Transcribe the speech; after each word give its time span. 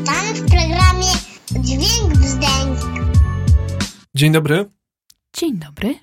Witamy 0.00 0.34
w 0.34 0.40
programie 0.40 1.12
Dźwięk 1.64 2.18
Brzdęk. 2.18 2.78
Dzień 4.14 4.32
dobry, 4.32 4.70
Dzień 5.36 5.58
dobry. 5.58 5.94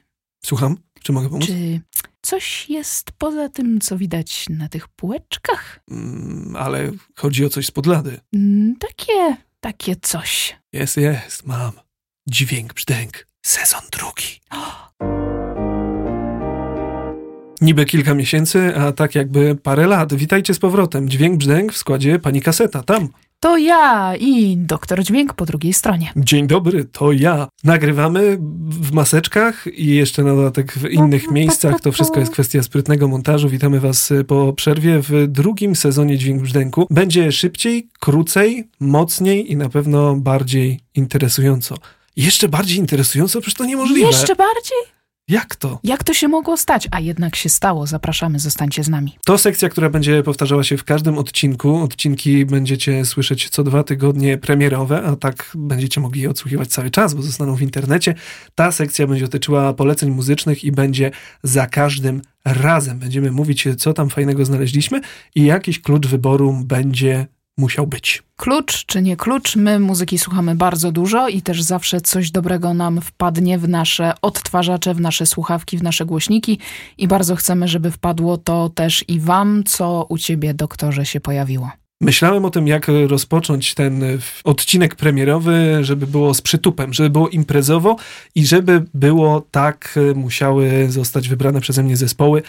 słucham. 0.46 0.78
Czy 1.04 1.12
mogę 1.12 1.30
pomóc? 1.30 1.46
Czy 1.46 1.82
coś 2.22 2.70
jest 2.70 3.12
poza 3.12 3.50
tym, 3.50 3.80
co 3.82 3.98
widać 3.98 4.46
na 4.50 4.70
tych 4.70 4.88
półeczkach? 4.88 5.80
Mm, 5.92 6.56
ale 6.56 6.92
chodzi 7.16 7.46
o 7.46 7.50
coś 7.50 7.66
z 7.66 7.72
podlady. 7.72 8.20
Mm, 8.34 8.76
Takie, 8.80 9.36
takie 9.60 9.96
coś. 10.02 10.56
Jest, 10.74 10.98
jest, 10.98 11.46
mam. 11.46 11.72
Dźwięk 12.30 12.74
brzdęk. 12.74 13.28
Sezon 13.46 13.82
drugi. 13.92 14.40
Niby 17.62 17.86
kilka 17.86 18.14
miesięcy, 18.14 18.76
a 18.76 18.92
tak 18.92 19.16
jakby 19.16 19.56
parę 19.56 19.88
lat. 19.88 20.14
Witajcie 20.14 20.54
z 20.54 20.60
powrotem. 20.60 21.10
Dźwięk 21.10 21.38
brzdęk 21.38 21.74
w 21.74 21.78
składzie 21.78 22.20
pani 22.20 22.42
kaseta. 22.42 22.84
Tam. 22.84 23.10
To 23.40 23.58
ja 23.58 24.16
i 24.20 24.58
doktor 24.58 25.04
Dźwięk 25.04 25.34
po 25.34 25.46
drugiej 25.46 25.74
stronie. 25.74 26.12
Dzień 26.16 26.48
dobry, 26.48 26.86
to 26.86 27.12
ja. 27.12 27.48
Nagrywamy 27.64 28.38
w 28.70 28.92
maseczkach 28.92 29.68
i 29.74 29.86
jeszcze 29.96 30.24
na 30.24 30.36
dodatek 30.36 30.74
w 30.74 30.90
innych 30.90 31.32
miejscach. 31.32 31.82
To 31.82 31.92
wszystko 31.92 32.20
jest 32.20 32.32
kwestia 32.32 32.64
sprytnego 32.64 33.08
montażu. 33.08 33.50
Witamy 33.50 33.80
Was 33.80 34.14
po 34.28 34.54
przerwie 34.54 35.00
w 35.02 35.28
drugim 35.28 35.76
sezonie 35.76 36.18
Dźwięk 36.18 36.42
Brzdęku. 36.42 36.88
Będzie 36.90 37.32
szybciej, 37.32 37.90
krócej, 38.00 38.70
mocniej 38.80 39.52
i 39.52 39.56
na 39.56 39.70
pewno 39.70 40.16
bardziej 40.16 40.80
interesująco. 40.96 41.76
Jeszcze 42.16 42.50
bardziej 42.50 42.78
interesująco? 42.78 43.42
Przecież 43.42 43.58
to 43.58 43.66
niemożliwe. 43.66 44.08
Jeszcze 44.08 44.36
bardziej? 44.36 44.97
Jak 45.30 45.56
to? 45.56 45.80
Jak 45.84 46.04
to 46.04 46.14
się 46.14 46.28
mogło 46.28 46.58
stać? 46.58 46.88
A 46.92 47.00
jednak 47.00 47.36
się 47.36 47.50
stało. 47.50 47.88
Zapraszamy, 47.88 48.40
zostańcie 48.40 48.84
z 48.84 48.90
nami. 48.90 49.18
To 49.26 49.38
sekcja, 49.38 49.70
która 49.70 49.90
będzie 49.90 50.24
powtarzała 50.24 50.64
się 50.64 50.78
w 50.78 50.84
każdym 50.84 51.18
odcinku. 51.18 51.76
Odcinki 51.76 52.46
będziecie 52.46 53.06
słyszeć 53.06 53.50
co 53.50 53.64
dwa 53.64 53.84
tygodnie 53.84 54.38
premierowe, 54.38 55.04
a 55.04 55.16
tak 55.16 55.52
będziecie 55.56 56.02
mogli 56.02 56.22
je 56.22 56.30
odsłuchiwać 56.30 56.68
cały 56.68 56.92
czas, 56.92 57.14
bo 57.14 57.22
zostaną 57.22 57.56
w 57.56 57.62
internecie. 57.62 58.16
Ta 58.56 58.72
sekcja 58.72 59.08
będzie 59.08 59.26
dotyczyła 59.26 59.74
poleceń 59.74 60.10
muzycznych 60.10 60.64
i 60.64 60.72
będzie 60.72 61.12
za 61.44 61.68
każdym 61.68 62.22
razem. 62.46 63.00
Będziemy 63.00 63.32
mówić, 63.32 63.68
co 63.78 63.94
tam 63.94 64.10
fajnego 64.10 64.46
znaleźliśmy 64.46 65.02
i 65.36 65.46
jakiś 65.46 65.82
klucz 65.82 66.08
wyboru 66.08 66.62
będzie 66.66 67.28
musiał 67.58 67.88
być. 67.88 68.24
Klucz 68.36 68.86
czy 68.86 69.02
nie 69.02 69.18
klucz, 69.18 69.56
my 69.56 69.80
muzyki 69.80 70.18
słuchamy 70.18 70.56
bardzo 70.56 70.92
dużo 70.92 71.28
i 71.28 71.42
też 71.42 71.62
zawsze 71.62 72.02
coś 72.02 72.32
dobrego 72.32 72.74
nam 72.74 73.02
wpadnie 73.02 73.58
w 73.58 73.70
nasze 73.70 74.14
odtwarzacze, 74.22 74.94
w 74.94 75.02
nasze 75.02 75.26
słuchawki, 75.26 75.78
w 75.78 75.84
nasze 75.84 76.06
głośniki 76.06 76.60
i 76.98 77.08
bardzo 77.08 77.36
chcemy, 77.36 77.68
żeby 77.68 77.92
wpadło 77.92 78.38
to 78.38 78.70
też 78.70 79.06
i 79.08 79.20
wam, 79.20 79.64
co 79.64 80.06
u 80.10 80.18
ciebie, 80.18 80.54
doktorze, 80.54 81.06
się 81.06 81.20
pojawiło. 81.20 81.72
Myślałem 82.02 82.46
o 82.46 82.50
tym, 82.50 82.68
jak 82.68 82.88
rozpocząć 83.08 83.74
ten 83.74 84.04
e, 84.04 84.18
odcinek 84.44 84.96
premierowy, 84.96 85.78
żeby 85.82 86.08
było 86.08 86.34
z 86.34 86.42
przytupem, 86.42 86.94
żeby 86.94 87.10
było 87.10 87.30
imprezowo 87.30 87.96
i 88.36 88.46
żeby 88.46 88.86
było 88.94 89.42
tak, 89.52 90.00
e, 90.12 90.14
musiały 90.14 90.88
zostać 90.90 91.30
wybrane 91.30 91.62
przeze 91.62 91.84
mnie 91.84 91.98
zespoły, 91.98 92.42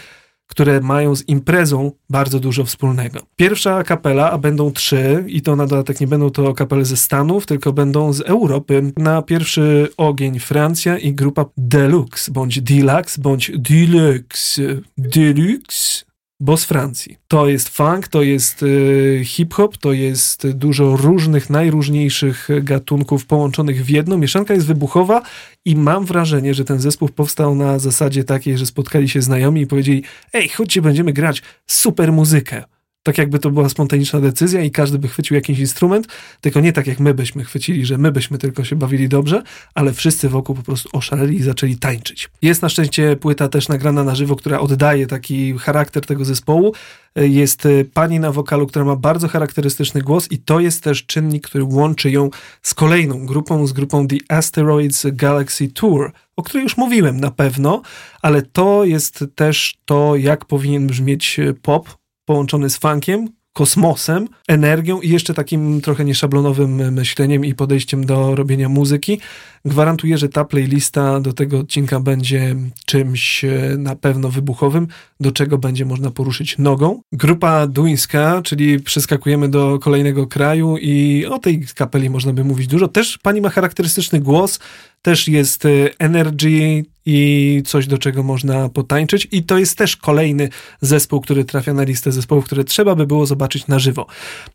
które 0.49 0.81
mają 0.81 1.15
z 1.15 1.27
imprezą 1.27 1.91
bardzo 2.09 2.39
dużo 2.39 2.63
wspólnego. 2.63 3.19
Pierwsza 3.35 3.83
kapela, 3.83 4.31
a 4.31 4.37
będą 4.37 4.71
trzy, 4.71 5.23
i 5.27 5.41
to 5.41 5.55
na 5.55 5.67
dodatek 5.67 6.01
nie 6.01 6.07
będą 6.07 6.29
to 6.29 6.53
kapele 6.53 6.85
ze 6.85 6.97
Stanów, 6.97 7.45
tylko 7.45 7.73
będą 7.73 8.13
z 8.13 8.21
Europy. 8.21 8.93
Na 8.97 9.21
pierwszy 9.21 9.87
ogień 9.97 10.39
Francja 10.39 10.97
i 10.97 11.13
grupa 11.13 11.45
Deluxe, 11.57 12.31
bądź 12.31 12.61
Deluxe, 12.61 13.21
bądź 13.21 13.51
Deluxe. 13.55 14.61
Deluxe 14.97 16.08
bo 16.39 16.57
z 16.57 16.65
Francji. 16.65 17.17
To 17.27 17.47
jest 17.47 17.69
funk, 17.69 18.07
to 18.07 18.21
jest 18.21 18.63
y, 18.63 19.21
hip-hop, 19.25 19.77
to 19.77 19.93
jest 19.93 20.51
dużo 20.51 20.97
różnych, 20.97 21.49
najróżniejszych 21.49 22.49
gatunków 22.61 23.25
połączonych 23.25 23.85
w 23.85 23.89
jedno. 23.89 24.17
Mieszanka 24.17 24.53
jest 24.53 24.65
wybuchowa 24.65 25.21
i 25.65 25.75
mam 25.75 26.05
wrażenie, 26.05 26.53
że 26.53 26.65
ten 26.65 26.79
zespół 26.79 27.09
powstał 27.09 27.55
na 27.55 27.79
zasadzie 27.79 28.23
takiej, 28.23 28.57
że 28.57 28.65
spotkali 28.65 29.09
się 29.09 29.21
znajomi 29.21 29.61
i 29.61 29.67
powiedzieli: 29.67 30.03
Ej, 30.33 30.49
chodźcie, 30.49 30.81
będziemy 30.81 31.13
grać 31.13 31.41
super 31.67 32.11
muzykę. 32.11 32.63
Tak 33.09 33.17
jakby 33.17 33.39
to 33.39 33.51
była 33.51 33.69
spontaniczna 33.69 34.21
decyzja 34.21 34.61
i 34.61 34.71
każdy 34.71 34.99
by 34.99 35.07
chwycił 35.07 35.35
jakiś 35.35 35.59
instrument, 35.59 36.07
tylko 36.41 36.59
nie 36.59 36.73
tak 36.73 36.87
jak 36.87 36.99
my 36.99 37.13
byśmy 37.13 37.43
chwycili, 37.43 37.85
że 37.85 37.97
my 37.97 38.11
byśmy 38.11 38.37
tylko 38.37 38.63
się 38.63 38.75
bawili 38.75 39.09
dobrze, 39.09 39.43
ale 39.75 39.93
wszyscy 39.93 40.29
wokół 40.29 40.55
po 40.55 40.63
prostu 40.63 40.89
oszaleli 40.93 41.37
i 41.37 41.43
zaczęli 41.43 41.77
tańczyć. 41.77 42.29
Jest 42.41 42.61
na 42.61 42.69
szczęście 42.69 43.15
płyta 43.15 43.47
też 43.47 43.67
nagrana 43.67 44.03
na 44.03 44.15
żywo, 44.15 44.35
która 44.35 44.59
oddaje 44.59 45.07
taki 45.07 45.57
charakter 45.57 46.05
tego 46.05 46.25
zespołu. 46.25 46.73
Jest 47.15 47.65
e, 47.65 47.85
pani 47.85 48.19
na 48.19 48.31
wokalu, 48.31 48.67
która 48.67 48.85
ma 48.85 48.95
bardzo 48.95 49.27
charakterystyczny 49.27 50.01
głos 50.01 50.31
i 50.31 50.37
to 50.37 50.59
jest 50.59 50.83
też 50.83 51.05
czynnik, 51.05 51.47
który 51.47 51.63
łączy 51.63 52.11
ją 52.11 52.29
z 52.61 52.73
kolejną 52.73 53.25
grupą, 53.25 53.67
z 53.67 53.73
grupą 53.73 54.07
The 54.07 54.17
Asteroids 54.29 55.05
Galaxy 55.13 55.67
Tour, 55.67 56.11
o 56.35 56.43
której 56.43 56.63
już 56.63 56.77
mówiłem 56.77 57.19
na 57.19 57.31
pewno, 57.31 57.81
ale 58.21 58.41
to 58.41 58.85
jest 58.85 59.25
też 59.35 59.77
to, 59.85 60.15
jak 60.15 60.45
powinien 60.45 60.87
brzmieć 60.87 61.39
e, 61.39 61.53
pop, 61.53 61.98
połączony 62.29 62.69
z 62.69 62.77
funkiem, 62.77 63.29
kosmosem, 63.53 64.27
energią 64.47 65.01
i 65.01 65.09
jeszcze 65.09 65.33
takim 65.33 65.81
trochę 65.81 66.05
nieszablonowym 66.05 66.93
myśleniem 66.93 67.45
i 67.45 67.55
podejściem 67.55 68.05
do 68.05 68.35
robienia 68.35 68.69
muzyki. 68.69 69.19
Gwarantuję, 69.65 70.17
że 70.17 70.29
ta 70.29 70.45
playlista 70.45 71.19
do 71.19 71.33
tego 71.33 71.59
odcinka 71.59 71.99
będzie 71.99 72.55
czymś 72.85 73.45
e, 73.45 73.75
na 73.77 73.95
pewno 73.95 74.29
wybuchowym, 74.29 74.87
do 75.19 75.31
czego 75.31 75.57
będzie 75.57 75.85
można 75.85 76.11
poruszyć 76.11 76.57
nogą. 76.57 77.01
Grupa 77.11 77.67
duńska, 77.67 78.41
czyli 78.43 78.79
przeskakujemy 78.79 79.49
do 79.49 79.79
kolejnego 79.79 80.27
kraju 80.27 80.77
i 80.77 81.25
o 81.25 81.39
tej 81.39 81.65
kapeli 81.75 82.09
można 82.09 82.33
by 82.33 82.43
mówić 82.43 82.67
dużo. 82.67 82.87
Też 82.87 83.17
pani 83.17 83.41
ma 83.41 83.49
charakterystyczny 83.49 84.19
głos, 84.19 84.59
też 85.01 85.27
jest 85.27 85.65
e, 85.65 85.69
energy 85.99 86.83
i 87.05 87.61
coś, 87.65 87.87
do 87.87 87.97
czego 87.97 88.23
można 88.23 88.69
potańczyć. 88.69 89.27
I 89.31 89.43
to 89.43 89.57
jest 89.57 89.77
też 89.77 89.97
kolejny 89.97 90.49
zespół, 90.81 91.21
który 91.21 91.45
trafia 91.45 91.73
na 91.73 91.83
listę 91.83 92.11
zespołów, 92.11 92.45
które 92.45 92.63
trzeba 92.63 92.95
by 92.95 93.07
było 93.07 93.25
zobaczyć 93.25 93.67
na 93.67 93.79
żywo. 93.79 94.07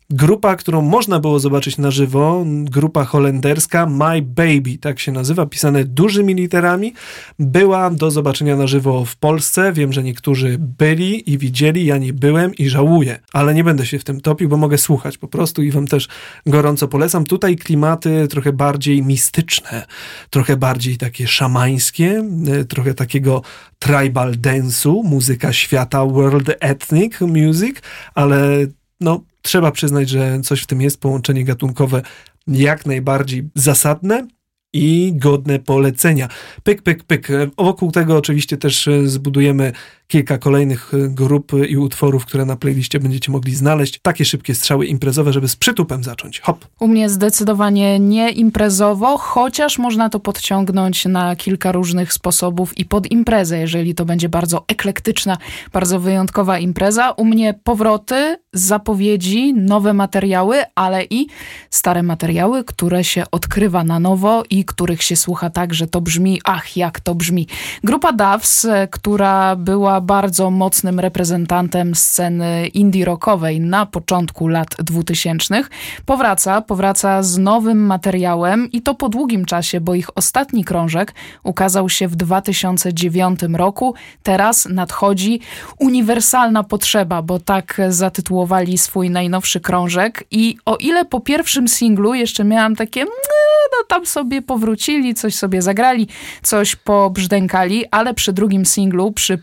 Grupa, 0.09 0.55
którą 0.55 0.81
można 0.81 1.19
było 1.19 1.39
zobaczyć 1.39 1.77
na 1.77 1.91
żywo, 1.91 2.45
grupa 2.47 3.05
holenderska 3.05 3.85
My 3.85 4.21
Baby, 4.21 4.77
tak 4.81 4.94
się 5.01 5.11
nazywa, 5.11 5.45
pisane 5.45 5.83
dużymi 5.83 6.33
literami, 6.35 6.93
była 7.39 7.89
do 7.89 8.11
zobaczenia 8.11 8.55
na 8.55 8.67
żywo 8.67 9.05
w 9.05 9.15
Polsce. 9.15 9.73
Wiem, 9.73 9.93
że 9.93 10.03
niektórzy 10.03 10.57
byli 10.59 11.31
i 11.31 11.37
widzieli, 11.37 11.85
ja 11.85 11.97
nie 11.97 12.13
byłem 12.13 12.55
i 12.55 12.69
żałuję, 12.69 13.19
ale 13.33 13.53
nie 13.53 13.63
będę 13.63 13.85
się 13.85 13.99
w 13.99 14.03
tym 14.03 14.21
topił, 14.21 14.49
bo 14.49 14.57
mogę 14.57 14.77
słuchać 14.77 15.17
po 15.17 15.27
prostu 15.27 15.63
i 15.63 15.71
wam 15.71 15.87
też 15.87 16.07
gorąco 16.45 16.87
polecam. 16.87 17.23
Tutaj 17.23 17.55
klimaty 17.55 18.27
trochę 18.27 18.53
bardziej 18.53 19.03
mistyczne, 19.03 19.85
trochę 20.29 20.57
bardziej 20.57 20.97
takie 20.97 21.27
szamańskie, 21.27 22.23
e, 22.47 22.65
trochę 22.65 22.93
takiego 22.93 23.41
tribal 23.79 24.31
dance'u, 24.31 25.03
muzyka 25.03 25.53
świata, 25.53 26.05
world 26.05 26.51
ethnic 26.59 27.21
music, 27.21 27.77
ale 28.15 28.67
no, 29.01 29.23
trzeba 29.41 29.71
przyznać, 29.71 30.09
że 30.09 30.39
coś 30.43 30.61
w 30.61 30.67
tym 30.67 30.81
jest, 30.81 30.99
połączenie 30.99 31.45
gatunkowe 31.45 32.01
jak 32.47 32.85
najbardziej 32.85 33.49
zasadne 33.55 34.27
i 34.75 35.13
godne 35.15 35.59
polecenia. 35.59 36.27
Pyk, 36.63 36.81
pyk, 36.81 37.03
pyk. 37.03 37.27
Wokół 37.57 37.91
tego 37.91 38.17
oczywiście 38.17 38.57
też 38.57 38.87
e, 38.87 39.07
zbudujemy 39.07 39.71
kilka 40.07 40.37
kolejnych 40.37 40.93
e, 40.93 41.09
grup 41.09 41.51
i 41.69 41.77
utworów, 41.77 42.25
które 42.25 42.45
na 42.45 42.55
playliście 42.55 42.99
będziecie 42.99 43.31
mogli 43.31 43.55
znaleźć. 43.55 43.99
Takie 44.01 44.25
szybkie 44.25 44.55
strzały 44.55 44.85
imprezowe, 44.85 45.33
żeby 45.33 45.47
z 45.47 45.55
przytupem 45.55 46.03
zacząć. 46.03 46.39
Hop. 46.39 46.65
U 46.79 46.87
mnie 46.87 47.09
zdecydowanie 47.09 47.99
nie 47.99 48.31
imprezowo, 48.31 49.17
chociaż 49.17 49.77
można 49.77 50.09
to 50.09 50.19
podciągnąć 50.19 51.05
na 51.05 51.35
kilka 51.35 51.71
różnych 51.71 52.13
sposobów 52.13 52.77
i 52.77 52.85
pod 52.85 53.11
imprezę, 53.11 53.59
jeżeli 53.59 53.95
to 53.95 54.05
będzie 54.05 54.29
bardzo 54.29 54.65
eklektyczna, 54.67 55.37
bardzo 55.73 55.99
wyjątkowa 55.99 56.59
impreza. 56.59 57.11
U 57.11 57.25
mnie 57.25 57.53
powroty, 57.63 58.37
zapowiedzi, 58.53 59.53
nowe 59.53 59.93
materiały, 59.93 60.63
ale 60.75 61.03
i 61.03 61.27
stare 61.69 62.03
materiały, 62.03 62.63
które 62.63 63.03
się 63.03 63.23
odkrywa 63.31 63.83
na 63.83 63.99
nowo 63.99 64.43
i 64.49 64.65
których 64.65 65.03
się 65.03 65.15
słucha 65.15 65.49
tak, 65.49 65.73
że 65.73 65.87
to 65.87 66.01
brzmi, 66.01 66.41
ach, 66.43 66.77
jak 66.77 66.99
to 66.99 67.15
brzmi. 67.15 67.47
Grupa 67.83 68.13
Doves, 68.13 68.65
e, 68.65 68.87
która 68.87 69.55
była 69.55 69.94
bardzo 70.01 70.51
mocnym 70.51 70.99
reprezentantem 70.99 71.95
sceny 71.95 72.67
indie 72.67 73.05
rockowej 73.05 73.59
na 73.59 73.85
początku 73.85 74.47
lat 74.47 74.67
2000, 74.79 75.63
powraca, 76.05 76.61
powraca 76.61 77.23
z 77.23 77.37
nowym 77.37 77.85
materiałem 77.85 78.71
i 78.71 78.81
to 78.81 78.95
po 78.95 79.09
długim 79.09 79.45
czasie, 79.45 79.81
bo 79.81 79.95
ich 79.95 80.17
ostatni 80.17 80.63
krążek 80.63 81.13
ukazał 81.43 81.89
się 81.89 82.07
w 82.07 82.15
2009 82.15 83.39
roku. 83.53 83.95
Teraz 84.23 84.65
nadchodzi 84.65 85.39
uniwersalna 85.79 86.63
potrzeba, 86.63 87.21
bo 87.21 87.39
tak 87.39 87.81
zatytułowali 87.89 88.77
swój 88.77 89.09
najnowszy 89.09 89.59
krążek 89.59 90.23
i 90.31 90.57
o 90.65 90.75
ile 90.75 91.05
po 91.05 91.19
pierwszym 91.19 91.67
singlu 91.67 92.13
jeszcze 92.13 92.43
miałam 92.43 92.75
takie 92.75 92.99
"Meh", 93.05 93.35
no 93.71 93.85
tam 93.87 94.05
sobie 94.05 94.41
powrócili, 94.41 95.13
coś 95.13 95.35
sobie 95.35 95.61
zagrali, 95.61 96.07
coś 96.41 96.75
pobrzdękali, 96.75 97.85
ale 97.91 98.13
przy 98.13 98.33
drugim 98.33 98.65
singlu, 98.65 99.11
przy 99.11 99.37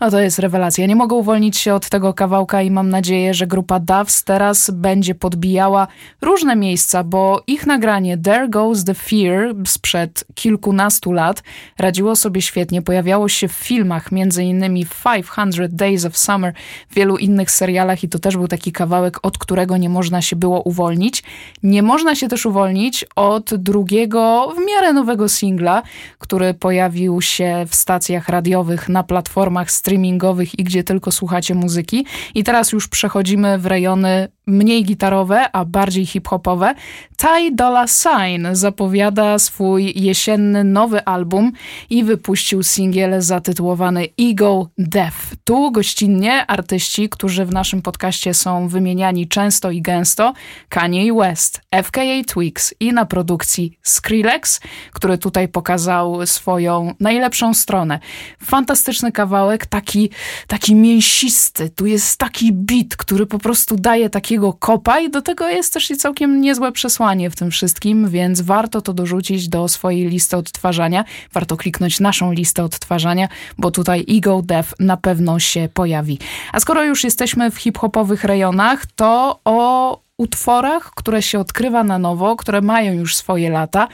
No 0.00 0.10
to 0.10 0.20
jest 0.20 0.38
rewelacja. 0.38 0.86
Nie 0.86 0.96
mogę 0.96 1.16
uwolnić 1.16 1.58
się 1.58 1.74
od 1.74 1.88
tego 1.88 2.14
kawałka 2.14 2.62
i 2.62 2.70
mam 2.70 2.90
nadzieję, 2.90 3.34
że 3.34 3.46
grupa 3.46 3.80
Doves 3.80 4.24
teraz 4.24 4.70
będzie 4.70 5.14
podbijała 5.14 5.86
różne 6.20 6.56
miejsca, 6.56 7.04
bo 7.04 7.42
ich 7.46 7.66
nagranie 7.66 8.18
There 8.18 8.48
Goes 8.48 8.84
the 8.84 8.94
Fear 8.94 9.54
sprzed 9.66 10.24
kilkunastu 10.34 11.12
lat 11.12 11.42
radziło 11.78 12.16
sobie 12.16 12.42
świetnie, 12.42 12.82
pojawiało 12.82 13.28
się 13.28 13.48
w 13.48 13.52
filmach, 13.52 14.12
między 14.12 14.44
innymi 14.44 14.86
500 15.34 15.74
Days 15.74 16.04
of 16.04 16.18
Summer, 16.18 16.52
w 16.90 16.94
wielu 16.94 17.16
innych 17.16 17.50
serialach 17.50 18.04
i 18.04 18.08
to 18.08 18.18
też 18.18 18.36
był 18.36 18.48
taki 18.48 18.72
kawałek, 18.72 19.18
od 19.22 19.38
którego 19.38 19.76
nie 19.76 19.88
można 19.88 20.22
się 20.22 20.36
było 20.36 20.62
uwolnić. 20.62 21.22
Nie 21.62 21.82
można 21.82 22.14
się 22.14 22.28
też 22.28 22.46
uwolnić 22.46 23.04
od 23.16 23.54
drugiego, 23.54 24.54
w 24.56 24.66
miarę 24.66 24.92
nowego 24.92 25.28
singla, 25.28 25.82
który 26.18 26.54
pojawił 26.54 27.22
się 27.22 27.66
w 27.68 27.74
stacjach 27.74 28.28
radiowych, 28.28 28.88
na 28.88 29.02
platformach 29.08 29.70
streamingowych 29.70 30.58
i 30.58 30.64
gdzie 30.64 30.84
tylko 30.84 31.12
słuchacie 31.12 31.54
muzyki. 31.54 32.06
I 32.34 32.44
teraz 32.44 32.72
już 32.72 32.88
przechodzimy 32.88 33.58
w 33.58 33.66
rejony 33.66 34.28
mniej 34.46 34.84
gitarowe, 34.84 35.52
a 35.52 35.64
bardziej 35.64 36.06
hip-hopowe. 36.06 36.74
Ty 37.16 37.50
Dolla 37.52 37.86
Sign 37.86 38.46
zapowiada 38.52 39.38
swój 39.38 39.92
jesienny 39.96 40.64
nowy 40.64 41.04
album 41.04 41.52
i 41.90 42.04
wypuścił 42.04 42.62
singiel 42.62 43.22
zatytułowany 43.22 44.08
Ego 44.30 44.68
Death. 44.78 45.16
Tu 45.44 45.72
gościnnie 45.72 46.46
artyści, 46.46 47.08
którzy 47.08 47.44
w 47.44 47.52
naszym 47.52 47.82
podcaście 47.82 48.34
są 48.34 48.68
wymieniani 48.68 49.28
często 49.28 49.70
i 49.70 49.82
gęsto, 49.82 50.32
Kanye 50.68 51.14
West, 51.14 51.60
FKA 51.82 52.24
Twigs 52.26 52.74
i 52.80 52.92
na 52.92 53.06
produkcji 53.06 53.78
Skrillex, 53.82 54.60
który 54.92 55.18
tutaj 55.18 55.48
pokazał 55.48 56.26
swoją 56.26 56.94
najlepszą 57.00 57.54
stronę. 57.54 57.98
Fantastyczny 58.44 58.97
kawałek, 59.12 59.66
taki, 59.66 60.10
taki 60.46 60.74
mięsisty. 60.74 61.70
Tu 61.70 61.86
jest 61.86 62.18
taki 62.18 62.52
beat, 62.52 62.96
który 62.96 63.26
po 63.26 63.38
prostu 63.38 63.76
daje 63.76 64.10
takiego 64.10 64.52
kopa 64.52 65.00
i 65.00 65.10
do 65.10 65.22
tego 65.22 65.48
jest 65.48 65.72
też 65.74 65.88
całkiem 65.88 66.40
niezłe 66.40 66.72
przesłanie 66.72 67.30
w 67.30 67.36
tym 67.36 67.50
wszystkim, 67.50 68.08
więc 68.08 68.40
warto 68.40 68.80
to 68.80 68.92
dorzucić 68.92 69.48
do 69.48 69.68
swojej 69.68 70.08
listy 70.08 70.36
odtwarzania. 70.36 71.04
Warto 71.32 71.56
kliknąć 71.56 72.00
naszą 72.00 72.32
listę 72.32 72.64
odtwarzania, 72.64 73.28
bo 73.58 73.70
tutaj 73.70 74.04
Ego 74.16 74.42
Death 74.42 74.74
na 74.80 74.96
pewno 74.96 75.38
się 75.38 75.68
pojawi. 75.74 76.18
A 76.52 76.60
skoro 76.60 76.84
już 76.84 77.04
jesteśmy 77.04 77.50
w 77.50 77.56
hip-hopowych 77.56 78.24
rejonach, 78.24 78.86
to 78.86 79.40
o 79.44 80.00
utworach, 80.18 80.90
które 80.94 81.22
się 81.22 81.38
odkrywa 81.38 81.84
na 81.84 81.98
nowo, 81.98 82.36
które 82.36 82.60
mają 82.60 82.92
już 82.92 83.16
swoje 83.16 83.50
lata. 83.50 83.88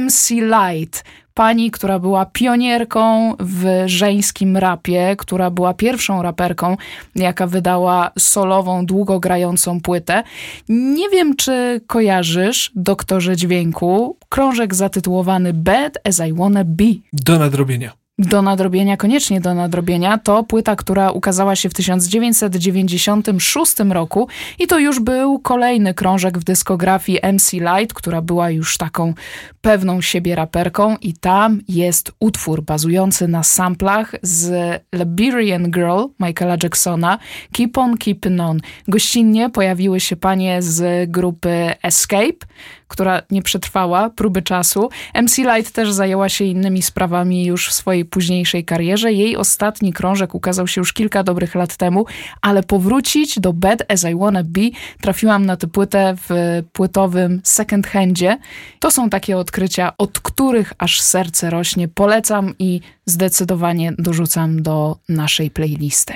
MC 0.00 0.30
Light, 0.30 1.04
pani, 1.36 1.70
która 1.70 1.98
była 1.98 2.26
pionierką 2.26 3.34
w 3.40 3.82
żeńskim 3.86 4.56
rapie, 4.56 5.14
która 5.18 5.50
była 5.50 5.74
pierwszą 5.74 6.22
raperką, 6.22 6.76
jaka 7.14 7.46
wydała 7.46 8.10
solową, 8.18 8.86
długo 8.86 9.20
grającą 9.20 9.80
płytę. 9.80 10.22
Nie 10.68 11.08
wiem, 11.08 11.36
czy 11.36 11.80
kojarzysz, 11.86 12.72
doktorze 12.74 13.36
dźwięku, 13.36 14.16
krążek 14.28 14.74
zatytułowany 14.74 15.52
Bad 15.52 15.98
as 16.04 16.20
I 16.28 16.32
Wanna 16.32 16.64
Be. 16.64 16.84
Do 17.12 17.38
nadrobienia 17.38 18.05
do 18.18 18.42
nadrobienia, 18.42 18.96
koniecznie 18.96 19.40
do 19.40 19.54
nadrobienia, 19.54 20.18
to 20.18 20.44
płyta, 20.44 20.76
która 20.76 21.10
ukazała 21.10 21.56
się 21.56 21.68
w 21.68 21.74
1996 21.74 23.74
roku 23.90 24.28
i 24.58 24.66
to 24.66 24.78
już 24.78 25.00
był 25.00 25.38
kolejny 25.38 25.94
krążek 25.94 26.38
w 26.38 26.44
dyskografii 26.44 27.18
MC 27.32 27.52
Light, 27.52 27.94
która 27.94 28.22
była 28.22 28.50
już 28.50 28.76
taką 28.76 29.14
pewną 29.60 30.00
siebie 30.00 30.34
raperką 30.34 30.96
i 31.00 31.14
tam 31.14 31.60
jest 31.68 32.12
utwór 32.20 32.62
bazujący 32.62 33.28
na 33.28 33.42
samplach 33.42 34.14
z 34.22 34.52
Liberian 34.94 35.70
Girl 35.70 36.04
Michaela 36.20 36.56
Jacksona 36.62 37.18
Keep 37.52 37.78
On 37.78 37.96
Keepin' 37.96 38.40
On. 38.40 38.60
Gościnnie 38.88 39.50
pojawiły 39.50 40.00
się 40.00 40.16
panie 40.16 40.62
z 40.62 41.10
grupy 41.10 41.74
Escape, 41.82 42.46
która 42.88 43.22
nie 43.30 43.42
przetrwała 43.42 44.10
próby 44.10 44.42
czasu. 44.42 44.90
MC 45.22 45.38
Light 45.38 45.72
też 45.72 45.92
zajęła 45.92 46.28
się 46.28 46.44
innymi 46.44 46.82
sprawami 46.82 47.44
już 47.44 47.68
w 47.68 47.72
swojej 47.72 48.04
późniejszej 48.04 48.64
karierze. 48.64 49.12
Jej 49.12 49.36
ostatni 49.36 49.92
krążek 49.92 50.34
ukazał 50.34 50.66
się 50.66 50.80
już 50.80 50.92
kilka 50.92 51.22
dobrych 51.22 51.54
lat 51.54 51.76
temu, 51.76 52.06
ale 52.42 52.62
powrócić 52.62 53.40
do 53.40 53.52
Bad 53.52 53.92
As 53.92 54.04
I 54.04 54.14
Wanna 54.14 54.42
Be 54.44 54.60
trafiłam 55.00 55.46
na 55.46 55.56
tę 55.56 55.66
płytę 55.66 56.14
w 56.28 56.62
płytowym 56.72 57.40
second 57.44 57.86
handzie. 57.86 58.38
To 58.80 58.90
są 58.90 59.10
takie 59.10 59.38
odkrycia, 59.38 59.92
od 59.98 60.20
których 60.20 60.72
aż 60.78 61.00
serce 61.00 61.50
rośnie. 61.50 61.88
Polecam 61.88 62.54
i 62.58 62.80
zdecydowanie 63.06 63.92
dorzucam 63.98 64.62
do 64.62 64.96
naszej 65.08 65.50
playlisty. 65.50 66.14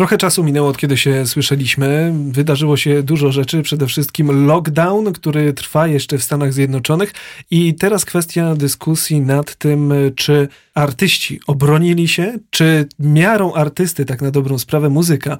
Trochę 0.00 0.18
czasu 0.18 0.44
minęło 0.44 0.68
od 0.68 0.78
kiedy 0.78 0.96
się 0.96 1.26
słyszeliśmy. 1.26 2.14
Wydarzyło 2.30 2.76
się 2.76 3.02
dużo 3.02 3.32
rzeczy, 3.32 3.62
przede 3.62 3.86
wszystkim 3.86 4.46
lockdown, 4.46 5.12
który 5.12 5.52
trwa 5.52 5.86
jeszcze 5.86 6.18
w 6.18 6.22
Stanach 6.22 6.52
Zjednoczonych 6.52 7.12
i 7.50 7.74
teraz 7.74 8.04
kwestia 8.04 8.54
dyskusji 8.54 9.20
nad 9.20 9.54
tym, 9.54 9.92
czy 10.16 10.48
artyści 10.80 11.40
obronili 11.46 12.08
się, 12.08 12.38
czy 12.50 12.88
miarą 12.98 13.52
artysty, 13.52 14.04
tak 14.04 14.22
na 14.22 14.30
dobrą 14.30 14.58
sprawę, 14.58 14.88
muzyka 14.88 15.38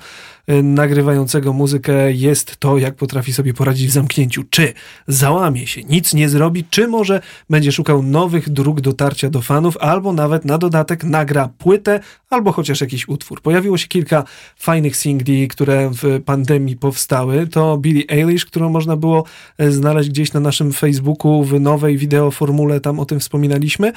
y, 0.50 0.62
nagrywającego 0.62 1.52
muzykę 1.52 2.12
jest 2.12 2.56
to, 2.56 2.78
jak 2.78 2.94
potrafi 2.94 3.32
sobie 3.32 3.54
poradzić 3.54 3.88
w 3.88 3.90
zamknięciu. 3.90 4.44
Czy 4.50 4.72
załamie 5.08 5.66
się, 5.66 5.82
nic 5.82 6.14
nie 6.14 6.28
zrobi, 6.28 6.64
czy 6.70 6.88
może 6.88 7.20
będzie 7.50 7.72
szukał 7.72 8.02
nowych 8.02 8.48
dróg 8.48 8.80
dotarcia 8.80 9.30
do 9.30 9.42
fanów, 9.42 9.76
albo 9.76 10.12
nawet 10.12 10.44
na 10.44 10.58
dodatek 10.58 11.04
nagra 11.04 11.48
płytę, 11.58 12.00
albo 12.30 12.52
chociaż 12.52 12.80
jakiś 12.80 13.08
utwór. 13.08 13.42
Pojawiło 13.42 13.78
się 13.78 13.88
kilka 13.88 14.24
fajnych 14.56 14.96
singli, 14.96 15.48
które 15.48 15.90
w 15.92 16.22
pandemii 16.24 16.76
powstały. 16.76 17.46
To 17.46 17.78
Billie 17.78 18.04
Eilish, 18.08 18.44
którą 18.44 18.70
można 18.70 18.96
było 18.96 19.24
e, 19.58 19.72
znaleźć 19.72 20.08
gdzieś 20.08 20.32
na 20.32 20.40
naszym 20.40 20.72
Facebooku 20.72 21.44
w 21.44 21.60
nowej 21.60 21.98
wideoformule, 21.98 22.80
tam 22.80 23.00
o 23.00 23.04
tym 23.04 23.20
wspominaliśmy. 23.20 23.92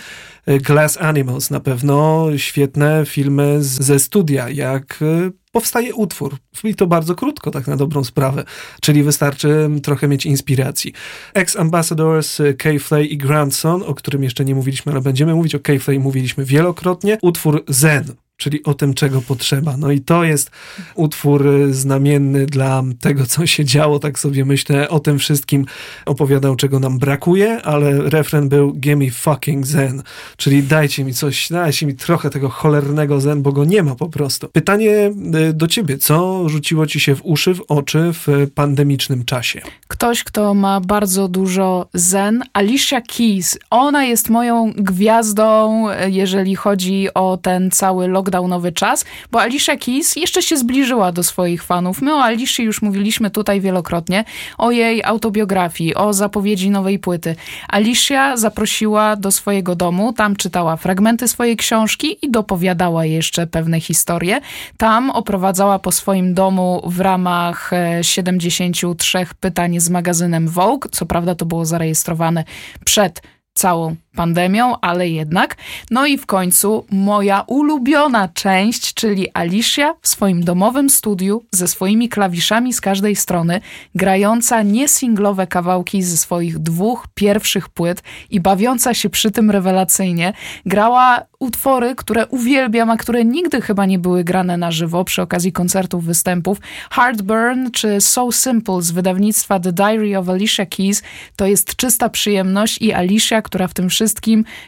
E, 0.45 0.59
Glass 0.59 0.97
Na 1.51 1.59
pewno, 1.59 2.27
świetne 2.37 3.03
filmy 3.05 3.57
ze 3.63 3.99
studia, 3.99 4.49
jak 4.49 4.99
e, 5.01 5.31
powstaje 5.51 5.95
utwór. 5.95 6.37
I 6.63 6.75
to 6.75 6.87
bardzo 6.87 7.15
krótko, 7.15 7.51
tak 7.51 7.67
na 7.67 7.77
dobrą 7.77 8.03
sprawę. 8.03 8.43
Czyli 8.81 9.03
wystarczy 9.03 9.69
trochę 9.83 10.07
mieć 10.07 10.25
inspiracji. 10.25 10.93
Ex-Ambassadors 11.33 12.41
K-Flay 12.57 13.05
i 13.05 13.17
Grandson, 13.17 13.83
o 13.83 13.95
którym 13.95 14.23
jeszcze 14.23 14.45
nie 14.45 14.55
mówiliśmy, 14.55 14.91
ale 14.91 15.01
będziemy 15.01 15.35
mówić 15.35 15.55
o 15.55 15.59
K-Flay, 15.59 15.99
mówiliśmy 15.99 16.45
wielokrotnie. 16.45 17.17
Utwór 17.21 17.63
Zen, 17.67 18.05
czyli 18.43 18.63
o 18.63 18.73
tym, 18.73 18.93
czego 18.93 19.21
potrzeba. 19.21 19.77
No 19.77 19.91
i 19.91 20.01
to 20.01 20.23
jest 20.23 20.51
utwór 20.95 21.47
y, 21.47 21.73
znamienny 21.73 22.45
dla 22.45 22.83
tego, 22.99 23.25
co 23.25 23.47
się 23.47 23.65
działo, 23.65 23.99
tak 23.99 24.19
sobie 24.19 24.45
myślę, 24.45 24.89
o 24.89 24.99
tym 24.99 25.19
wszystkim 25.19 25.65
opowiadał, 26.05 26.55
czego 26.55 26.79
nam 26.79 26.99
brakuje, 26.99 27.61
ale 27.61 28.09
refren 28.09 28.49
był 28.49 28.73
give 28.73 28.97
me 28.97 29.11
fucking 29.11 29.65
zen, 29.65 30.03
czyli 30.37 30.63
dajcie 30.63 31.03
mi 31.03 31.13
coś, 31.13 31.49
dajcie 31.49 31.85
mi 31.85 31.95
trochę 31.95 32.29
tego 32.29 32.49
cholernego 32.49 33.21
zen, 33.21 33.41
bo 33.41 33.51
go 33.51 33.65
nie 33.65 33.83
ma 33.83 33.95
po 33.95 34.09
prostu. 34.09 34.47
Pytanie 34.47 35.11
y, 35.49 35.53
do 35.53 35.67
ciebie, 35.67 35.97
co 35.97 36.49
rzuciło 36.49 36.87
ci 36.87 36.99
się 36.99 37.15
w 37.15 37.25
uszy, 37.25 37.55
w 37.55 37.61
oczy 37.67 38.11
w 38.13 38.47
pandemicznym 38.55 39.25
czasie? 39.25 39.61
Ktoś, 39.87 40.23
kto 40.23 40.53
ma 40.53 40.81
bardzo 40.81 41.27
dużo 41.27 41.87
zen, 41.93 42.43
Alicia 42.53 43.01
Keys. 43.01 43.59
Ona 43.69 44.05
jest 44.05 44.29
moją 44.29 44.73
gwiazdą, 44.75 45.89
y, 45.89 46.11
jeżeli 46.11 46.55
chodzi 46.55 47.07
o 47.13 47.37
ten 47.37 47.71
cały 47.71 48.07
lockdown 48.07 48.32
lockdownowy 48.33 48.71
czas, 48.71 49.05
bo 49.31 49.41
Alicia 49.41 49.77
Keys 49.77 50.15
jeszcze 50.15 50.41
się 50.41 50.57
zbliżyła 50.57 51.11
do 51.11 51.23
swoich 51.23 51.63
fanów. 51.63 52.01
My 52.01 52.13
o 52.13 52.23
Alicia 52.23 52.63
już 52.63 52.81
mówiliśmy 52.81 53.29
tutaj 53.29 53.61
wielokrotnie, 53.61 54.25
o 54.57 54.71
jej 54.71 55.03
autobiografii, 55.03 55.95
o 55.95 56.13
zapowiedzi 56.13 56.69
nowej 56.69 56.99
płyty. 56.99 57.35
Alicia 57.67 58.37
zaprosiła 58.37 59.15
do 59.15 59.31
swojego 59.31 59.75
domu, 59.75 60.13
tam 60.13 60.35
czytała 60.35 60.77
fragmenty 60.77 61.27
swojej 61.27 61.57
książki 61.57 62.25
i 62.25 62.31
dopowiadała 62.31 63.05
jeszcze 63.05 63.47
pewne 63.47 63.81
historie. 63.81 64.41
Tam 64.77 65.09
oprowadzała 65.09 65.79
po 65.79 65.91
swoim 65.91 66.33
domu 66.33 66.81
w 66.85 66.99
ramach 66.99 67.71
73 68.01 69.17
e, 69.19 69.25
pytań 69.39 69.79
z 69.79 69.89
magazynem 69.89 70.47
Vogue. 70.47 70.89
Co 70.91 71.05
prawda 71.05 71.35
to 71.35 71.45
było 71.45 71.65
zarejestrowane 71.65 72.43
przed 72.85 73.21
całą 73.53 73.95
pandemią, 74.15 74.79
ale 74.81 75.09
jednak. 75.09 75.57
No 75.91 76.05
i 76.05 76.17
w 76.17 76.25
końcu 76.25 76.85
moja 76.91 77.43
ulubiona 77.47 78.27
część, 78.27 78.93
czyli 78.93 79.27
Alicia 79.33 79.93
w 80.01 80.07
swoim 80.07 80.43
domowym 80.43 80.89
studiu 80.89 81.43
ze 81.51 81.67
swoimi 81.67 82.09
klawiszami 82.09 82.73
z 82.73 82.81
każdej 82.81 83.15
strony, 83.15 83.61
grająca 83.95 84.61
niesinglowe 84.61 85.47
kawałki 85.47 86.03
ze 86.03 86.17
swoich 86.17 86.59
dwóch 86.59 87.07
pierwszych 87.13 87.69
płyt 87.69 88.03
i 88.29 88.39
bawiąca 88.39 88.93
się 88.93 89.09
przy 89.09 89.31
tym 89.31 89.51
rewelacyjnie. 89.51 90.33
Grała 90.65 91.21
utwory, 91.39 91.95
które 91.95 92.27
uwielbiam, 92.27 92.89
a 92.89 92.97
które 92.97 93.25
nigdy 93.25 93.61
chyba 93.61 93.85
nie 93.85 93.99
były 93.99 94.23
grane 94.23 94.57
na 94.57 94.71
żywo 94.71 95.03
przy 95.03 95.21
okazji 95.21 95.51
koncertów, 95.51 96.05
występów. 96.05 96.57
Heartburn 96.91 97.71
czy 97.71 98.01
So 98.01 98.31
Simple 98.31 98.81
z 98.81 98.91
wydawnictwa 98.91 99.59
The 99.59 99.73
Diary 99.73 100.17
of 100.17 100.29
Alicia 100.29 100.65
Keys 100.65 101.03
to 101.35 101.45
jest 101.45 101.75
czysta 101.75 102.09
przyjemność 102.09 102.81
i 102.81 102.93
Alicia, 102.93 103.41
która 103.41 103.67
w 103.67 103.73
tym 103.73 103.89
wszystkim 103.89 104.02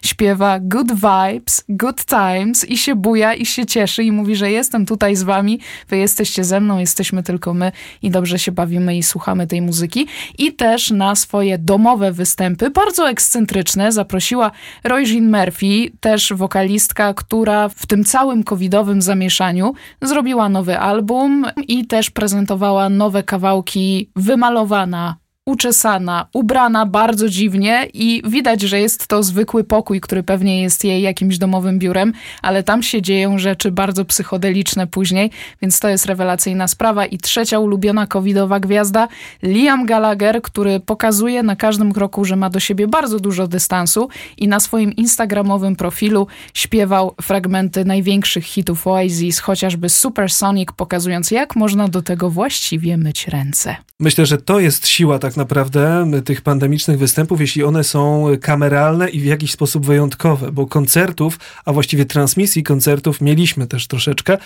śpiewa 0.03 0.59
good 0.59 0.91
vibes, 0.93 1.65
good 1.69 2.05
times 2.05 2.69
i 2.69 2.77
się 2.77 2.95
buja 2.95 3.33
i 3.33 3.45
się 3.45 3.65
cieszy 3.65 4.03
i 4.03 4.11
mówi, 4.11 4.35
że 4.35 4.51
jestem 4.51 4.85
tutaj 4.85 5.15
z 5.15 5.23
wami, 5.23 5.59
wy 5.89 5.97
jesteście 5.97 6.43
ze 6.43 6.59
mną, 6.59 6.79
jesteśmy 6.79 7.23
tylko 7.23 7.53
my 7.53 7.71
i 8.01 8.11
dobrze 8.11 8.39
się 8.39 8.51
bawimy 8.51 8.97
i 8.97 9.03
słuchamy 9.03 9.47
tej 9.47 9.61
muzyki. 9.61 10.07
I 10.37 10.53
też 10.53 10.91
na 10.91 11.15
swoje 11.15 11.57
domowe 11.57 12.11
występy, 12.11 12.69
bardzo 12.69 13.09
ekscentryczne, 13.09 13.91
zaprosiła 13.91 14.51
Jean 14.85 15.31
Murphy, 15.31 15.91
też 15.99 16.33
wokalistka, 16.33 17.13
która 17.13 17.69
w 17.69 17.85
tym 17.85 18.03
całym 18.03 18.43
covidowym 18.43 19.01
zamieszaniu 19.01 19.73
zrobiła 20.01 20.49
nowy 20.49 20.79
album 20.79 21.45
i 21.67 21.87
też 21.87 22.09
prezentowała 22.09 22.89
nowe 22.89 23.23
kawałki 23.23 24.09
wymalowana 24.15 25.24
uczesana, 25.45 26.27
ubrana 26.33 26.85
bardzo 26.85 27.29
dziwnie 27.29 27.87
i 27.93 28.21
widać, 28.25 28.61
że 28.61 28.79
jest 28.79 29.07
to 29.07 29.23
zwykły 29.23 29.63
pokój, 29.63 30.01
który 30.01 30.23
pewnie 30.23 30.61
jest 30.61 30.83
jej 30.83 31.01
jakimś 31.01 31.37
domowym 31.37 31.79
biurem, 31.79 32.13
ale 32.41 32.63
tam 32.63 32.83
się 32.83 33.01
dzieją 33.01 33.39
rzeczy 33.39 33.71
bardzo 33.71 34.05
psychodeliczne 34.05 34.87
później, 34.87 35.31
więc 35.61 35.79
to 35.79 35.89
jest 35.89 36.05
rewelacyjna 36.05 36.67
sprawa. 36.67 37.05
I 37.05 37.17
trzecia 37.17 37.59
ulubiona 37.59 38.07
covidowa 38.07 38.59
gwiazda, 38.59 39.07
Liam 39.43 39.85
Gallagher, 39.85 40.41
który 40.41 40.79
pokazuje 40.79 41.43
na 41.43 41.55
każdym 41.55 41.93
kroku, 41.93 42.25
że 42.25 42.35
ma 42.35 42.49
do 42.49 42.59
siebie 42.59 42.87
bardzo 42.87 43.19
dużo 43.19 43.47
dystansu 43.47 44.09
i 44.37 44.47
na 44.47 44.59
swoim 44.59 44.95
instagramowym 44.95 45.75
profilu 45.75 46.27
śpiewał 46.53 47.15
fragmenty 47.21 47.85
największych 47.85 48.45
hitów 48.45 48.87
Oasis, 48.87 49.39
chociażby 49.39 49.89
Supersonic, 49.89 50.69
pokazując 50.71 51.31
jak 51.31 51.55
można 51.55 51.87
do 51.87 52.01
tego 52.01 52.29
właściwie 52.29 52.97
myć 52.97 53.27
ręce. 53.27 53.75
Myślę, 53.99 54.25
że 54.25 54.37
to 54.37 54.59
jest 54.59 54.87
siła 54.87 55.19
tak 55.35 55.39
naprawdę 55.39 56.05
tych 56.25 56.41
pandemicznych 56.41 56.99
występów, 56.99 57.41
jeśli 57.41 57.63
one 57.63 57.83
są 57.83 58.27
kameralne 58.41 59.09
i 59.09 59.19
w 59.19 59.25
jakiś 59.25 59.51
sposób 59.51 59.85
wyjątkowe, 59.85 60.51
bo 60.51 60.67
koncertów, 60.67 61.39
a 61.65 61.73
właściwie 61.73 62.05
transmisji 62.05 62.63
koncertów 62.63 63.21
mieliśmy 63.21 63.67
też 63.67 63.87
troszeczkę. 63.87 64.37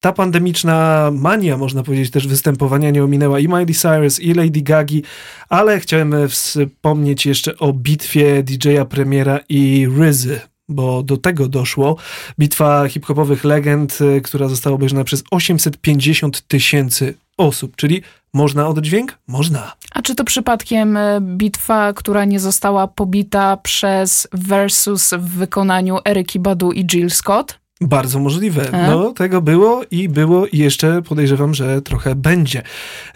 Ta 0.00 0.12
pandemiczna 0.12 1.10
mania, 1.14 1.56
można 1.56 1.82
powiedzieć, 1.82 2.10
też 2.10 2.26
występowania 2.26 2.90
nie 2.90 3.04
ominęła 3.04 3.40
i 3.40 3.48
Miley 3.48 3.74
Cyrus, 3.74 4.20
i 4.20 4.34
Lady 4.34 4.62
Gagi, 4.62 5.02
ale 5.48 5.80
chciałem 5.80 6.28
wspomnieć 6.28 7.26
jeszcze 7.26 7.58
o 7.58 7.72
bitwie 7.72 8.42
DJ-a 8.42 8.84
Premiera 8.84 9.40
i 9.48 9.88
Ryzy, 9.98 10.40
bo 10.68 11.02
do 11.02 11.16
tego 11.16 11.48
doszło. 11.48 11.96
Bitwa 12.38 12.88
hip-hopowych 12.88 13.44
legend, 13.44 13.98
która 14.22 14.48
została 14.48 14.76
obejrzana 14.76 15.04
przez 15.04 15.24
850 15.30 16.48
tysięcy 16.48 17.14
osób, 17.40 17.76
czyli 17.76 18.02
można 18.32 18.68
oddźwięk? 18.68 19.18
Można. 19.26 19.72
A 19.94 20.02
czy 20.02 20.14
to 20.14 20.24
przypadkiem 20.24 20.96
e, 20.96 21.20
bitwa, 21.20 21.92
która 21.92 22.24
nie 22.24 22.40
została 22.40 22.88
pobita 22.88 23.56
przez 23.56 24.28
Versus 24.32 25.10
w 25.18 25.28
wykonaniu 25.28 25.98
Eryki 26.04 26.38
Badu 26.38 26.72
i 26.72 26.84
Jill 26.84 27.10
Scott? 27.10 27.60
Bardzo 27.80 28.18
możliwe. 28.18 28.72
E? 28.72 28.90
No, 28.90 29.12
tego 29.12 29.42
było 29.42 29.82
i 29.90 30.08
było 30.08 30.46
i 30.46 30.58
jeszcze 30.58 31.02
podejrzewam, 31.02 31.54
że 31.54 31.82
trochę 31.82 32.14
będzie. 32.14 32.62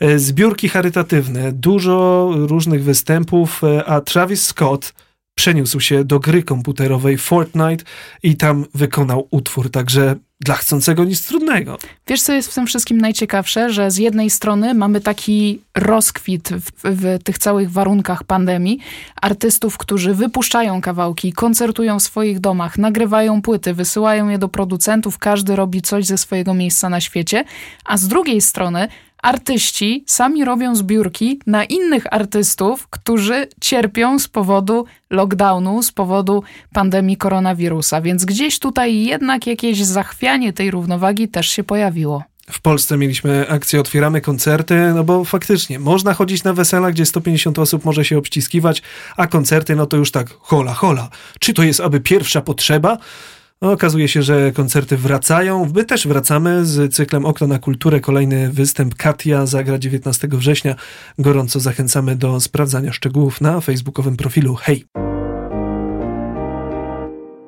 E, 0.00 0.19
zbiórki 0.19 0.69
charytatywne, 0.69 1.52
dużo 1.52 2.31
różnych 2.35 2.85
występów, 2.85 3.62
a 3.87 4.00
Travis 4.00 4.47
Scott 4.47 4.95
przeniósł 5.34 5.80
się 5.80 6.04
do 6.04 6.20
gry 6.20 6.42
komputerowej 6.42 7.18
Fortnite 7.18 7.84
i 8.22 8.36
tam 8.36 8.66
wykonał 8.74 9.28
utwór, 9.30 9.70
także 9.70 10.16
dla 10.40 10.54
chcącego 10.54 11.04
nic 11.04 11.26
trudnego. 11.26 11.78
Wiesz, 12.06 12.22
co 12.22 12.32
jest 12.32 12.50
w 12.50 12.54
tym 12.54 12.66
wszystkim 12.66 12.98
najciekawsze? 12.98 13.72
Że 13.72 13.90
z 13.90 13.96
jednej 13.96 14.30
strony 14.30 14.74
mamy 14.74 15.00
taki 15.00 15.60
rozkwit 15.74 16.48
w, 16.48 16.70
w, 16.84 17.22
tych 17.22 17.38
całych 17.38 17.70
warunkach 17.70 18.24
pandemii 18.24 18.78
artystów, 19.22 19.78
którzy 19.78 20.14
wypuszczają 20.14 20.80
kawałki, 20.80 21.32
koncertują 21.32 21.98
w 21.98 22.02
swoich 22.02 22.40
domach, 22.40 22.78
nagrywają 22.78 23.42
płyty, 23.42 23.74
wysyłają 23.74 24.28
je 24.28 24.38
do 24.38 24.48
producentów, 24.48 25.18
każdy 25.18 25.56
robi 25.56 25.82
coś 25.82 26.06
ze 26.06 26.18
swojego 26.18 26.54
miejsca 26.54 26.88
na 26.88 27.00
świecie, 27.00 27.44
a 27.84 27.96
z 27.96 28.08
drugiej 28.08 28.40
strony 28.40 28.88
artyści 29.25 30.04
sami 30.07 30.45
robią 30.45 30.76
zbiórki 30.76 31.40
na 31.47 31.64
innych 31.64 32.14
artystów, 32.14 32.88
którzy 32.88 33.47
cierpią 33.61 34.19
z 34.19 34.28
powodu 34.28 34.85
lockdownu, 35.11 35.83
z 35.83 35.93
powodu 35.93 36.43
pandemii 36.73 37.16
koronawirusa. 37.16 38.00
Więc 38.00 38.25
gdzieś 38.25 38.59
tutaj 38.59 39.04
jednak 39.04 39.47
jakieś 39.47 39.85
zachwianie 39.85 40.52
tej 40.52 40.71
równowagi 40.71 41.28
też 41.28 41.49
się 41.49 41.64
pojawiło. 41.64 42.23
W 42.50 42.61
Polsce 42.61 42.97
mieliśmy 42.97 43.49
akcję 43.49 43.81
Otwieramy 43.81 44.21
koncerty, 44.21 44.75
no 44.95 45.04
bo 45.04 45.25
faktycznie 45.25 45.78
można 45.78 46.14
chodzić 46.14 46.45
na 46.45 46.52
wesela, 46.52 46.90
gdzie 46.90 47.07
150 47.07 47.59
osób 47.59 47.85
może 47.85 48.04
się 48.04 48.19
obściskiwać, 48.19 48.83
a 49.16 49.26
koncerty 49.26 49.76
no 49.76 49.87
to 49.87 49.97
już 49.97 50.11
tak 50.11 50.28
hola 50.40 50.75
hola. 50.75 51.09
Czy 51.40 51.54
to 51.54 51.62
jest 51.62 51.81
aby 51.81 52.00
pierwsza 52.00 52.40
potrzeba? 52.40 52.99
No, 53.62 53.73
okazuje 53.73 54.08
się, 54.08 54.23
że 54.23 54.52
koncerty 54.52 54.96
wracają. 54.96 55.73
My 55.75 55.84
też 55.84 56.06
wracamy 56.06 56.64
z 56.64 56.94
cyklem 56.94 57.25
Okno 57.25 57.46
na 57.46 57.58
Kulturę. 57.58 58.00
Kolejny 58.00 58.50
występ 58.50 58.94
Katia 58.94 59.46
zagra 59.46 59.78
19 59.78 60.28
września. 60.30 60.75
Gorąco 61.18 61.61
zachęcamy 61.61 62.16
do 62.16 62.40
sprawdzania 62.40 62.92
szczegółów 62.92 63.40
na 63.40 63.61
facebookowym 63.61 64.16
profilu 64.16 64.54
Hej! 64.54 65.03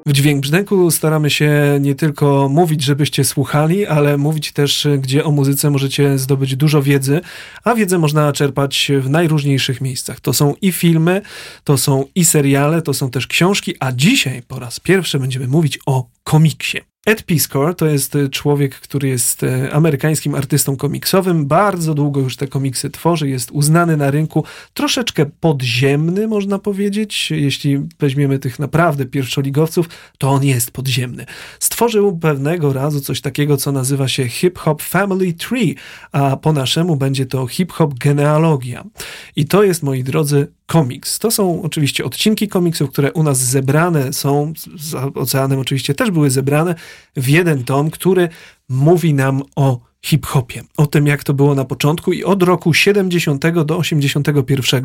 W 0.06 0.12
Dźwięk 0.12 0.40
Brzdęku 0.40 0.90
staramy 0.90 1.30
się 1.30 1.78
nie 1.80 1.94
tylko 1.94 2.48
mówić, 2.48 2.82
żebyście 2.82 3.24
słuchali, 3.24 3.86
ale 3.86 4.16
mówić 4.16 4.52
też, 4.52 4.88
gdzie 4.98 5.24
o 5.24 5.30
muzyce 5.30 5.70
możecie 5.70 6.18
zdobyć 6.18 6.56
dużo 6.56 6.82
wiedzy, 6.82 7.20
a 7.64 7.74
wiedzę 7.74 7.98
można 7.98 8.32
czerpać 8.32 8.90
w 9.00 9.10
najróżniejszych 9.10 9.80
miejscach. 9.80 10.20
To 10.20 10.32
są 10.32 10.54
i 10.62 10.72
filmy, 10.72 11.22
to 11.64 11.78
są 11.78 12.04
i 12.14 12.24
seriale, 12.24 12.82
to 12.82 12.94
są 12.94 13.10
też 13.10 13.26
książki, 13.26 13.74
a 13.80 13.92
dzisiaj 13.92 14.42
po 14.42 14.58
raz 14.58 14.80
pierwszy 14.80 15.18
będziemy 15.18 15.48
mówić 15.48 15.78
o 15.86 16.08
komiksie. 16.24 16.78
Ed 17.06 17.22
Piskor 17.22 17.74
to 17.74 17.86
jest 17.86 18.16
e, 18.16 18.28
człowiek, 18.28 18.74
który 18.74 19.08
jest 19.08 19.42
e, 19.42 19.72
amerykańskim 19.72 20.34
artystą 20.34 20.76
komiksowym. 20.76 21.46
Bardzo 21.46 21.94
długo 21.94 22.20
już 22.20 22.36
te 22.36 22.46
komiksy 22.46 22.90
tworzy, 22.90 23.28
jest 23.28 23.50
uznany 23.50 23.96
na 23.96 24.10
rynku, 24.10 24.44
troszeczkę 24.74 25.26
podziemny, 25.40 26.28
można 26.28 26.58
powiedzieć. 26.58 27.30
Jeśli 27.30 27.78
weźmiemy 27.98 28.38
tych 28.38 28.58
naprawdę 28.58 29.06
pierwszoligowców, 29.06 29.88
to 30.18 30.30
on 30.30 30.44
jest 30.44 30.70
podziemny. 30.70 31.26
Stworzył 31.60 32.18
pewnego 32.18 32.72
razu 32.72 33.00
coś 33.00 33.20
takiego, 33.20 33.56
co 33.56 33.72
nazywa 33.72 34.08
się 34.08 34.28
Hip 34.28 34.58
Hop 34.58 34.82
Family 34.82 35.32
Tree, 35.32 35.76
a 36.12 36.36
po 36.36 36.52
naszemu 36.52 36.96
będzie 36.96 37.26
to 37.26 37.46
Hip 37.46 37.72
Hop 37.72 37.94
Genealogia. 37.94 38.84
I 39.36 39.44
to 39.44 39.62
jest, 39.62 39.82
moi 39.82 40.04
drodzy, 40.04 40.46
komiks. 40.66 41.18
To 41.18 41.30
są 41.30 41.62
oczywiście 41.62 42.04
odcinki 42.04 42.48
komiksów, 42.48 42.90
które 42.90 43.12
u 43.12 43.22
nas 43.22 43.38
zebrane 43.38 44.12
są, 44.12 44.52
z 44.78 44.94
oceanem 44.94 45.58
oczywiście 45.58 45.94
też 45.94 46.10
były 46.10 46.30
zebrane, 46.30 46.74
w 47.16 47.28
jeden 47.28 47.64
tom, 47.64 47.90
który 47.90 48.28
mówi 48.68 49.14
nam 49.14 49.42
o 49.56 49.80
hip-hopie, 50.04 50.62
o 50.76 50.86
tym 50.86 51.06
jak 51.06 51.24
to 51.24 51.34
było 51.34 51.54
na 51.54 51.64
początku 51.64 52.12
i 52.12 52.24
od 52.24 52.42
roku 52.42 52.74
70 52.74 53.64
do 53.64 53.76
81, 53.76 54.82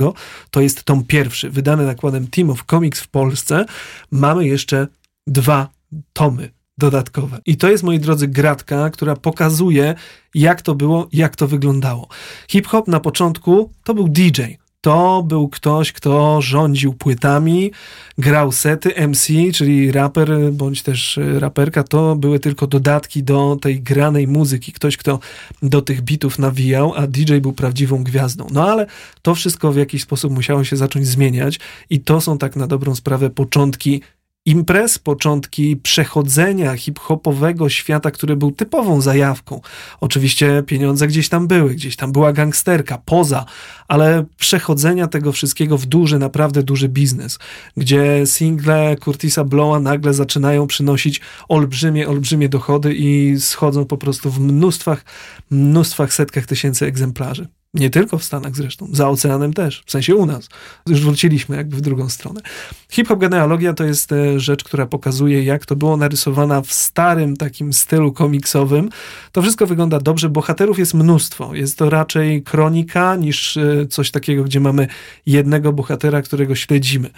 to 0.52 0.62
jest 0.62 0.84
tom 0.84 1.04
pierwszy, 1.04 1.50
wydany 1.50 1.86
nakładem 1.86 2.28
Team 2.28 2.50
of 2.50 2.64
Comics 2.70 3.00
w 3.00 3.08
Polsce, 3.08 3.66
mamy 4.12 4.48
jeszcze 4.48 4.88
dwa 5.28 5.70
tomy 6.14 6.50
dodatkowe. 6.78 7.40
I 7.46 7.58
to 7.58 7.70
jest, 7.70 7.84
moi 7.84 8.00
drodzy, 8.00 8.28
gratka, 8.28 8.90
która 8.90 9.16
pokazuje, 9.16 9.96
jak 10.36 10.62
to 10.62 10.76
było, 10.76 11.08
jak 11.14 11.36
to 11.36 11.48
wyglądało. 11.48 12.08
Hip-hop 12.48 12.88
na 12.88 13.00
początku 13.00 13.72
to 13.84 13.94
był 13.94 14.10
DJ 14.10 14.42
to 14.82 15.24
był 15.24 15.50
ktoś, 15.50 15.92
kto 15.92 16.42
rządził 16.42 16.94
płytami, 16.94 17.72
grał 18.18 18.52
sety, 18.52 19.08
MC, 19.08 19.28
czyli 19.54 19.92
raper 19.92 20.52
bądź 20.52 20.84
też 20.84 21.20
raperka, 21.40 21.84
to 21.84 22.16
były 22.16 22.40
tylko 22.40 22.68
dodatki 22.68 23.24
do 23.24 23.58
tej 23.62 23.82
granej 23.82 24.28
muzyki. 24.28 24.72
Ktoś, 24.72 24.98
kto 24.98 25.20
do 25.62 25.82
tych 25.82 26.02
bitów 26.02 26.40
nawijał, 26.40 26.94
a 26.96 27.08
DJ 27.08 27.38
był 27.38 27.54
prawdziwą 27.54 28.04
gwiazdą. 28.04 28.48
No 28.52 28.70
ale 28.70 28.88
to 29.22 29.36
wszystko 29.36 29.72
w 29.72 29.78
jakiś 29.78 30.02
sposób 30.02 30.34
musiało 30.34 30.64
się 30.64 30.76
zacząć 30.76 31.08
zmieniać 31.08 31.60
i 31.90 32.00
to 32.00 32.22
są 32.22 32.38
tak 32.38 32.56
na 32.56 32.68
dobrą 32.68 32.96
sprawę 32.96 33.30
początki 33.30 34.02
imprez, 34.46 35.00
początki 35.00 35.78
przechodzenia 35.78 36.76
hip-hopowego 36.76 37.70
świata, 37.70 38.12
który 38.12 38.36
był 38.36 38.52
typową 38.52 39.02
zajawką. 39.02 39.62
Oczywiście 40.00 40.64
pieniądze 40.68 41.08
gdzieś 41.08 41.30
tam 41.30 41.48
były, 41.48 41.76
gdzieś 41.76 41.96
tam 41.96 42.12
była 42.12 42.34
gangsterka, 42.34 42.98
poza, 43.06 43.46
ale 43.88 44.26
przechodzenia 44.38 45.08
tego 45.08 45.32
wszystkiego 45.32 45.78
w 45.78 45.86
duży, 45.86 46.20
naprawdę 46.20 46.64
duży 46.64 46.90
biznes, 46.90 47.40
gdzie 47.78 48.22
single 48.26 48.96
Curtisa 48.98 49.44
Blowa 49.44 49.80
nagle 49.80 50.14
zaczynają 50.14 50.68
przynosić 50.68 51.22
olbrzymie, 51.48 52.08
olbrzymie 52.08 52.50
dochody 52.50 52.94
i 52.94 53.40
schodzą 53.40 53.86
po 53.86 53.98
prostu 53.98 54.32
w 54.32 54.40
mnóstwach, 54.40 55.06
mnóstwach, 55.50 56.14
setkach 56.14 56.46
tysięcy 56.46 56.86
egzemplarzy. 56.86 57.61
Nie 57.74 57.90
tylko 57.90 58.18
w 58.18 58.24
Stanach 58.24 58.56
zresztą, 58.56 58.88
za 58.92 59.10
oceanem 59.10 59.54
też, 59.54 59.84
w 59.86 59.92
sensie 59.92 60.16
u 60.16 60.26
nas. 60.26 60.50
Już 60.88 61.02
wróciliśmy 61.02 61.56
jakby 61.56 61.78
w 61.78 61.82
drugą 61.82 62.10
stronę. 62.10 62.42
Hip-hop 62.90 63.20
genealogia 63.20 63.74
to 63.74 63.84
jest 63.84 64.12
e, 64.12 64.40
rzecz, 64.40 64.64
która 64.64 64.86
pokazuje, 64.86 65.44
jak 65.44 65.66
to 65.66 65.76
było 65.76 65.98
narysowana 65.98 66.62
w 66.62 66.74
starym 66.74 67.38
takim 67.38 67.74
stylu 67.74 68.12
komiksowym. 68.12 68.90
To 69.32 69.42
wszystko 69.42 69.68
wygląda 69.68 70.00
dobrze, 70.00 70.30
bohaterów 70.30 70.80
jest 70.80 70.94
mnóstwo. 70.94 71.56
Jest 71.56 71.78
to 71.78 71.90
raczej 71.90 72.44
kronika 72.44 73.16
niż 73.16 73.58
e, 73.58 73.88
coś 73.90 74.12
takiego, 74.12 74.44
gdzie 74.44 74.60
mamy 74.60 74.88
jednego 75.26 75.74
bohatera, 75.74 76.22
którego 76.22 76.56
śledzimy. 76.56 77.10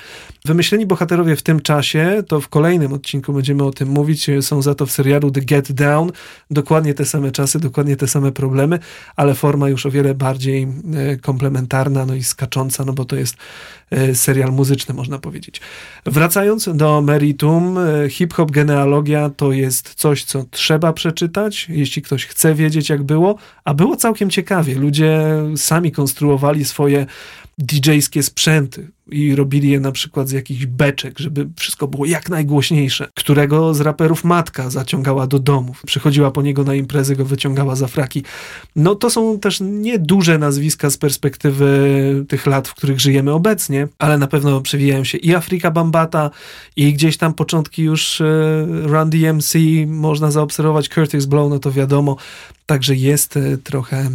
Wymyśleni 0.45 0.86
bohaterowie 0.86 1.36
w 1.36 1.41
tym 1.41 1.62
czasie, 1.62 2.24
to 2.27 2.41
w 2.41 2.50
kolejnym 2.50 2.93
odcinku 2.93 3.33
będziemy 3.33 3.63
o 3.63 3.72
tym 3.72 3.89
mówić, 3.89 4.29
e, 4.29 4.41
są 4.41 4.62
za 4.62 4.75
to 4.75 4.86
w 4.86 4.91
serialu 4.91 5.31
The 5.31 5.41
Get 5.41 5.72
Down. 5.72 6.12
Dokładnie 6.51 6.93
te 6.93 7.05
same 7.05 7.31
czasy, 7.31 7.60
dokładnie 7.60 7.95
te 7.95 8.07
same 8.07 8.31
problemy, 8.31 8.79
ale 9.15 9.36
forma 9.36 9.69
już 9.69 9.86
o 9.86 9.91
wiele 9.91 10.13
bardziej 10.13 10.42
bardziej 10.43 10.67
e, 10.95 11.17
komplementarna, 11.17 12.05
no 12.05 12.15
i 12.15 12.23
skacząca, 12.23 12.85
no 12.85 12.93
bo 12.93 13.05
to 13.05 13.15
jest 13.15 13.38
e, 13.91 14.15
serial 14.15 14.51
muzyczny, 14.51 14.93
można 14.93 15.19
powiedzieć. 15.19 15.62
Wracając 16.05 16.69
do 16.73 17.01
meritum, 17.01 17.77
e, 17.77 18.09
hip-hop 18.09 18.51
genealogia 18.51 19.29
to 19.29 19.51
jest 19.51 19.93
coś, 19.93 20.23
co 20.23 20.45
trzeba 20.51 20.93
przeczytać, 20.93 21.67
jeśli 21.69 22.01
ktoś 22.01 22.25
chce 22.25 22.55
wiedzieć, 22.55 22.89
jak 22.89 23.03
było, 23.03 23.35
a 23.65 23.73
było 23.73 23.95
całkiem 23.95 24.29
ciekawie. 24.29 24.75
Ludzie 24.75 25.19
sami 25.55 25.91
konstruowali 25.91 26.65
swoje 26.65 27.05
DJ-skie 27.60 28.24
sprzęty 28.24 28.88
i 29.12 29.36
robili 29.36 29.69
je 29.69 29.79
na 29.79 29.91
przykład 29.91 30.29
z 30.29 30.31
jakichś 30.31 30.65
beczek, 30.65 31.19
żeby 31.19 31.50
wszystko 31.55 31.88
było 31.88 32.05
jak 32.05 32.29
najgłośniejsze. 32.29 33.07
Którego 33.15 33.74
z 33.74 33.81
raperów 33.81 34.24
matka 34.24 34.69
zaciągała 34.69 35.27
do 35.27 35.39
domów. 35.39 35.81
Przychodziła 35.86 36.31
po 36.31 36.41
niego 36.41 36.63
na 36.63 36.75
imprezy, 36.75 37.15
go 37.15 37.25
wyciągała 37.25 37.75
za 37.75 37.88
fraki. 37.88 38.24
No 38.75 38.95
to 38.95 39.10
są 39.10 39.39
też 39.39 39.60
nieduże 39.62 40.38
nazwiska 40.38 40.89
z 40.89 40.98
perspektywy 40.98 42.25
tych 42.27 42.45
lat, 42.45 42.67
w 42.67 42.75
których 42.75 43.00
żyjemy 43.00 43.31
obecnie, 43.31 43.88
ale 44.00 44.17
na 44.17 44.27
pewno 44.27 44.62
przewijają 44.62 45.03
się 45.03 45.17
i 45.17 45.36
Afrika 45.36 45.72
Bambata, 45.72 46.31
i 46.75 46.93
gdzieś 46.93 47.17
tam 47.17 47.33
początki 47.33 47.83
już 47.83 48.22
e, 48.22 48.65
Run 48.69 49.10
DMC, 49.10 49.53
można 49.88 50.31
zaobserwować 50.31 50.89
Curtis 50.89 51.25
Blow, 51.25 51.50
no 51.50 51.60
to 51.60 51.72
wiadomo. 51.72 52.17
Także 52.65 52.95
jest 52.95 53.38
e, 53.38 53.57
trochę 53.57 53.98
e, 53.98 54.10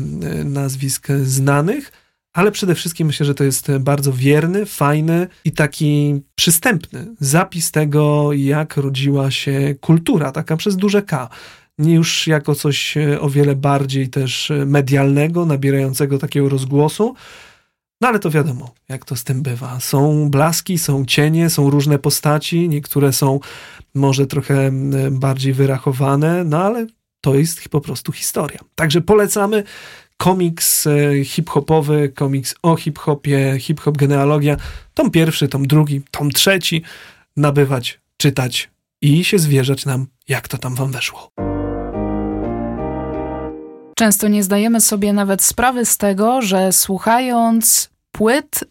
nazwisk 0.45 1.09
znanych 1.23 1.93
ale 2.33 2.53
przede 2.53 2.75
wszystkim 2.75 3.07
myślę, 3.07 3.27
że 3.27 3.35
to 3.35 3.45
jest 3.45 3.73
bardzo 3.81 4.13
wierny, 4.13 4.67
fajny 4.67 5.29
i 5.45 5.53
taki 5.53 6.21
przystępny 6.35 7.07
zapis 7.21 7.71
tego, 7.71 8.33
jak 8.33 8.77
rodziła 8.77 9.31
się 9.31 9.75
kultura, 9.81 10.33
taka 10.33 10.57
przez 10.57 10.77
duże 10.77 11.03
K. 11.03 11.29
Nie 11.79 11.95
już 11.95 12.27
jako 12.27 12.55
coś 12.55 12.97
e, 12.97 13.21
o 13.21 13.31
wiele 13.31 13.57
bardziej 13.57 14.09
też 14.09 14.53
medialnego, 14.67 15.47
nabierającego 15.47 16.19
takiego 16.19 16.49
rozgłosu, 16.49 17.15
no 18.01 18.09
ale 18.09 18.19
to 18.19 18.31
wiadomo, 18.31 18.75
jak 18.89 19.05
to 19.05 19.17
z 19.17 19.25
tym 19.25 19.43
bywa. 19.43 19.81
Są 19.81 20.31
blaski, 20.31 20.79
są 20.79 21.05
cienie, 21.05 21.51
są 21.51 21.71
różne 21.71 21.99
postaci, 21.99 22.69
niektóre 22.69 23.13
są 23.13 23.41
może 23.95 24.27
trochę 24.27 24.71
bardziej 25.11 25.53
wyrachowane, 25.53 26.45
no 26.45 26.63
ale 26.65 26.87
to 27.21 27.35
jest 27.35 27.69
po 27.69 27.81
prostu 27.81 28.13
historia. 28.13 28.59
Także 28.75 29.01
polecamy 29.01 29.65
komiks 30.19 30.87
e, 30.87 31.25
hip-hopowy, 31.25 32.09
komiks 32.09 32.55
o 32.63 32.77
hip-hopie, 32.77 33.59
hip-hop 33.59 33.97
genealogia, 33.97 34.57
tom 34.95 35.11
pierwszy, 35.11 35.49
tom 35.49 35.67
drugi, 35.67 36.03
tom 36.11 36.31
trzeci, 36.31 36.83
nabywać, 37.37 38.01
czytać 38.17 38.71
i 39.03 39.25
się 39.25 39.39
zwierzać 39.39 39.87
nam, 39.87 40.07
jak 40.29 40.49
to 40.49 40.59
tam 40.59 40.75
wam 40.75 40.93
weszło. 40.93 41.31
Często 43.99 44.29
nie 44.29 44.43
zdajemy 44.43 44.81
sobie 44.81 45.13
nawet 45.13 45.43
sprawy 45.43 45.85
z 45.85 45.97
tego, 45.97 46.43
że 46.43 46.73
słuchając 46.73 47.91
płyt 48.13 48.65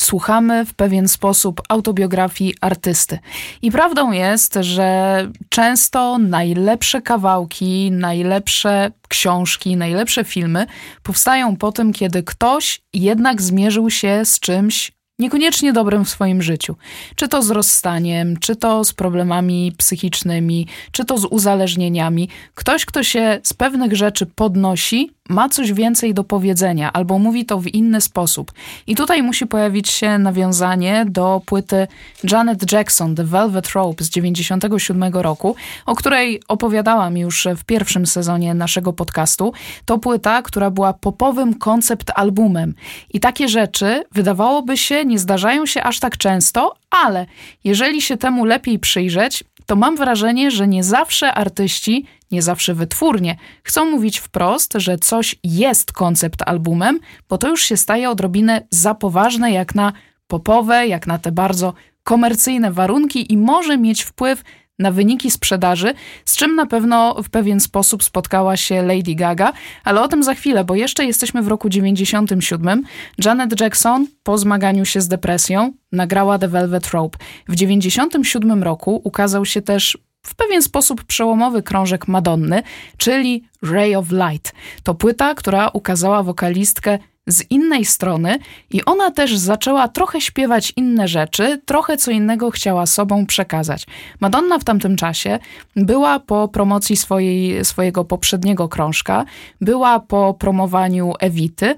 słuchamy 0.00 0.64
w 0.64 0.74
pewien 0.74 1.08
sposób 1.08 1.62
autobiografii 1.68 2.54
artysty. 2.60 3.18
I 3.62 3.70
prawdą 3.70 4.12
jest, 4.12 4.54
że 4.60 5.30
często 5.48 6.18
najlepsze 6.18 7.02
kawałki, 7.02 7.90
najlepsze 7.90 8.90
książki, 9.08 9.76
najlepsze 9.76 10.24
filmy 10.24 10.66
powstają 11.02 11.56
po 11.56 11.72
tym, 11.72 11.92
kiedy 11.92 12.22
ktoś 12.22 12.80
jednak 12.92 13.42
zmierzył 13.42 13.90
się 13.90 14.24
z 14.24 14.40
czymś 14.40 14.92
niekoniecznie 15.18 15.72
dobrym 15.72 16.04
w 16.04 16.08
swoim 16.08 16.42
życiu. 16.42 16.76
Czy 17.16 17.28
to 17.28 17.42
z 17.42 17.50
rozstaniem, 17.50 18.36
czy 18.36 18.56
to 18.56 18.84
z 18.84 18.92
problemami 18.92 19.72
psychicznymi, 19.78 20.66
czy 20.92 21.04
to 21.04 21.18
z 21.18 21.24
uzależnieniami. 21.24 22.28
Ktoś, 22.54 22.84
kto 22.84 23.02
się 23.02 23.40
z 23.42 23.54
pewnych 23.54 23.96
rzeczy 23.96 24.26
podnosi, 24.26 25.15
ma 25.28 25.48
coś 25.48 25.72
więcej 25.72 26.14
do 26.14 26.24
powiedzenia 26.24 26.92
albo 26.92 27.18
mówi 27.18 27.44
to 27.44 27.60
w 27.60 27.66
inny 27.66 28.00
sposób. 28.00 28.52
I 28.86 28.96
tutaj 28.96 29.22
musi 29.22 29.46
pojawić 29.46 29.90
się 29.90 30.18
nawiązanie 30.18 31.06
do 31.08 31.42
płyty 31.46 31.86
Janet 32.30 32.72
Jackson, 32.72 33.14
The 33.14 33.24
Velvet 33.24 33.68
Rope 33.68 34.04
z 34.04 34.10
97 34.10 35.14
roku, 35.14 35.56
o 35.86 35.94
której 35.94 36.42
opowiadałam 36.48 37.16
już 37.16 37.48
w 37.56 37.64
pierwszym 37.64 38.06
sezonie 38.06 38.54
naszego 38.54 38.92
podcastu. 38.92 39.52
To 39.84 39.98
płyta, 39.98 40.42
która 40.42 40.70
była 40.70 40.92
popowym 40.92 41.54
koncept 41.54 42.10
albumem. 42.14 42.74
I 43.10 43.20
takie 43.20 43.48
rzeczy, 43.48 44.02
wydawałoby 44.12 44.76
się, 44.76 45.04
nie 45.04 45.18
zdarzają 45.18 45.66
się 45.66 45.82
aż 45.82 46.00
tak 46.00 46.16
często, 46.16 46.74
ale 46.90 47.26
jeżeli 47.64 48.02
się 48.02 48.16
temu 48.16 48.44
lepiej 48.44 48.78
przyjrzeć, 48.78 49.44
to 49.66 49.76
mam 49.76 49.96
wrażenie, 49.96 50.50
że 50.50 50.68
nie 50.68 50.84
zawsze 50.84 51.34
artyści, 51.34 52.06
nie 52.30 52.42
zawsze 52.42 52.74
wytwórnie 52.74 53.36
chcą 53.62 53.90
mówić 53.90 54.18
wprost, 54.18 54.74
że 54.76 54.98
coś 54.98 55.36
jest 55.44 55.92
koncept 55.92 56.42
albumem, 56.42 57.00
bo 57.28 57.38
to 57.38 57.48
już 57.48 57.62
się 57.62 57.76
staje 57.76 58.10
odrobinę 58.10 58.66
za 58.70 58.94
poważne 58.94 59.52
jak 59.52 59.74
na 59.74 59.92
popowe, 60.26 60.86
jak 60.86 61.06
na 61.06 61.18
te 61.18 61.32
bardzo 61.32 61.74
komercyjne 62.02 62.72
warunki 62.72 63.32
i 63.32 63.36
może 63.36 63.78
mieć 63.78 64.02
wpływ 64.02 64.42
na 64.78 64.90
wyniki 64.90 65.30
sprzedaży, 65.30 65.94
z 66.24 66.36
czym 66.36 66.54
na 66.54 66.66
pewno 66.66 67.22
w 67.22 67.30
pewien 67.30 67.60
sposób 67.60 68.04
spotkała 68.04 68.56
się 68.56 68.82
Lady 68.82 69.14
Gaga, 69.14 69.52
ale 69.84 70.02
o 70.02 70.08
tym 70.08 70.22
za 70.22 70.34
chwilę, 70.34 70.64
bo 70.64 70.74
jeszcze 70.74 71.04
jesteśmy 71.04 71.42
w 71.42 71.48
roku 71.48 71.68
97. 71.68 72.82
Janet 73.24 73.60
Jackson 73.60 74.06
po 74.22 74.38
zmaganiu 74.38 74.84
się 74.84 75.00
z 75.00 75.08
depresją 75.08 75.72
nagrała 75.92 76.38
The 76.38 76.48
Velvet 76.48 76.90
Rope. 76.90 77.18
W 77.48 77.56
97 77.56 78.62
roku 78.62 79.00
ukazał 79.04 79.44
się 79.44 79.62
też 79.62 79.98
w 80.26 80.34
pewien 80.34 80.62
sposób 80.62 81.04
przełomowy 81.04 81.62
krążek 81.62 82.08
Madonny, 82.08 82.62
czyli 82.96 83.44
Ray 83.62 83.94
of 83.94 84.06
Light. 84.10 84.52
To 84.82 84.94
płyta, 84.94 85.34
która 85.34 85.68
ukazała 85.68 86.22
wokalistkę 86.22 86.98
z 87.26 87.50
innej 87.50 87.84
strony 87.84 88.38
i 88.70 88.84
ona 88.84 89.10
też 89.10 89.36
zaczęła 89.36 89.88
trochę 89.88 90.20
śpiewać 90.20 90.72
inne 90.76 91.08
rzeczy, 91.08 91.60
trochę 91.64 91.96
co 91.96 92.10
innego 92.10 92.50
chciała 92.50 92.86
sobą 92.86 93.26
przekazać. 93.26 93.86
Madonna 94.20 94.58
w 94.58 94.64
tamtym 94.64 94.96
czasie 94.96 95.38
była 95.76 96.20
po 96.20 96.48
promocji 96.48 96.96
swojej, 96.96 97.64
swojego 97.64 98.04
poprzedniego 98.04 98.68
krążka, 98.68 99.24
była 99.60 100.00
po 100.00 100.34
promowaniu 100.34 101.12
Ewity, 101.20 101.74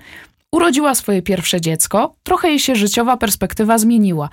urodziła 0.52 0.94
swoje 0.94 1.22
pierwsze 1.22 1.60
dziecko, 1.60 2.14
trochę 2.22 2.48
jej 2.48 2.58
się 2.58 2.76
życiowa 2.76 3.16
perspektywa 3.16 3.78
zmieniła. 3.78 4.28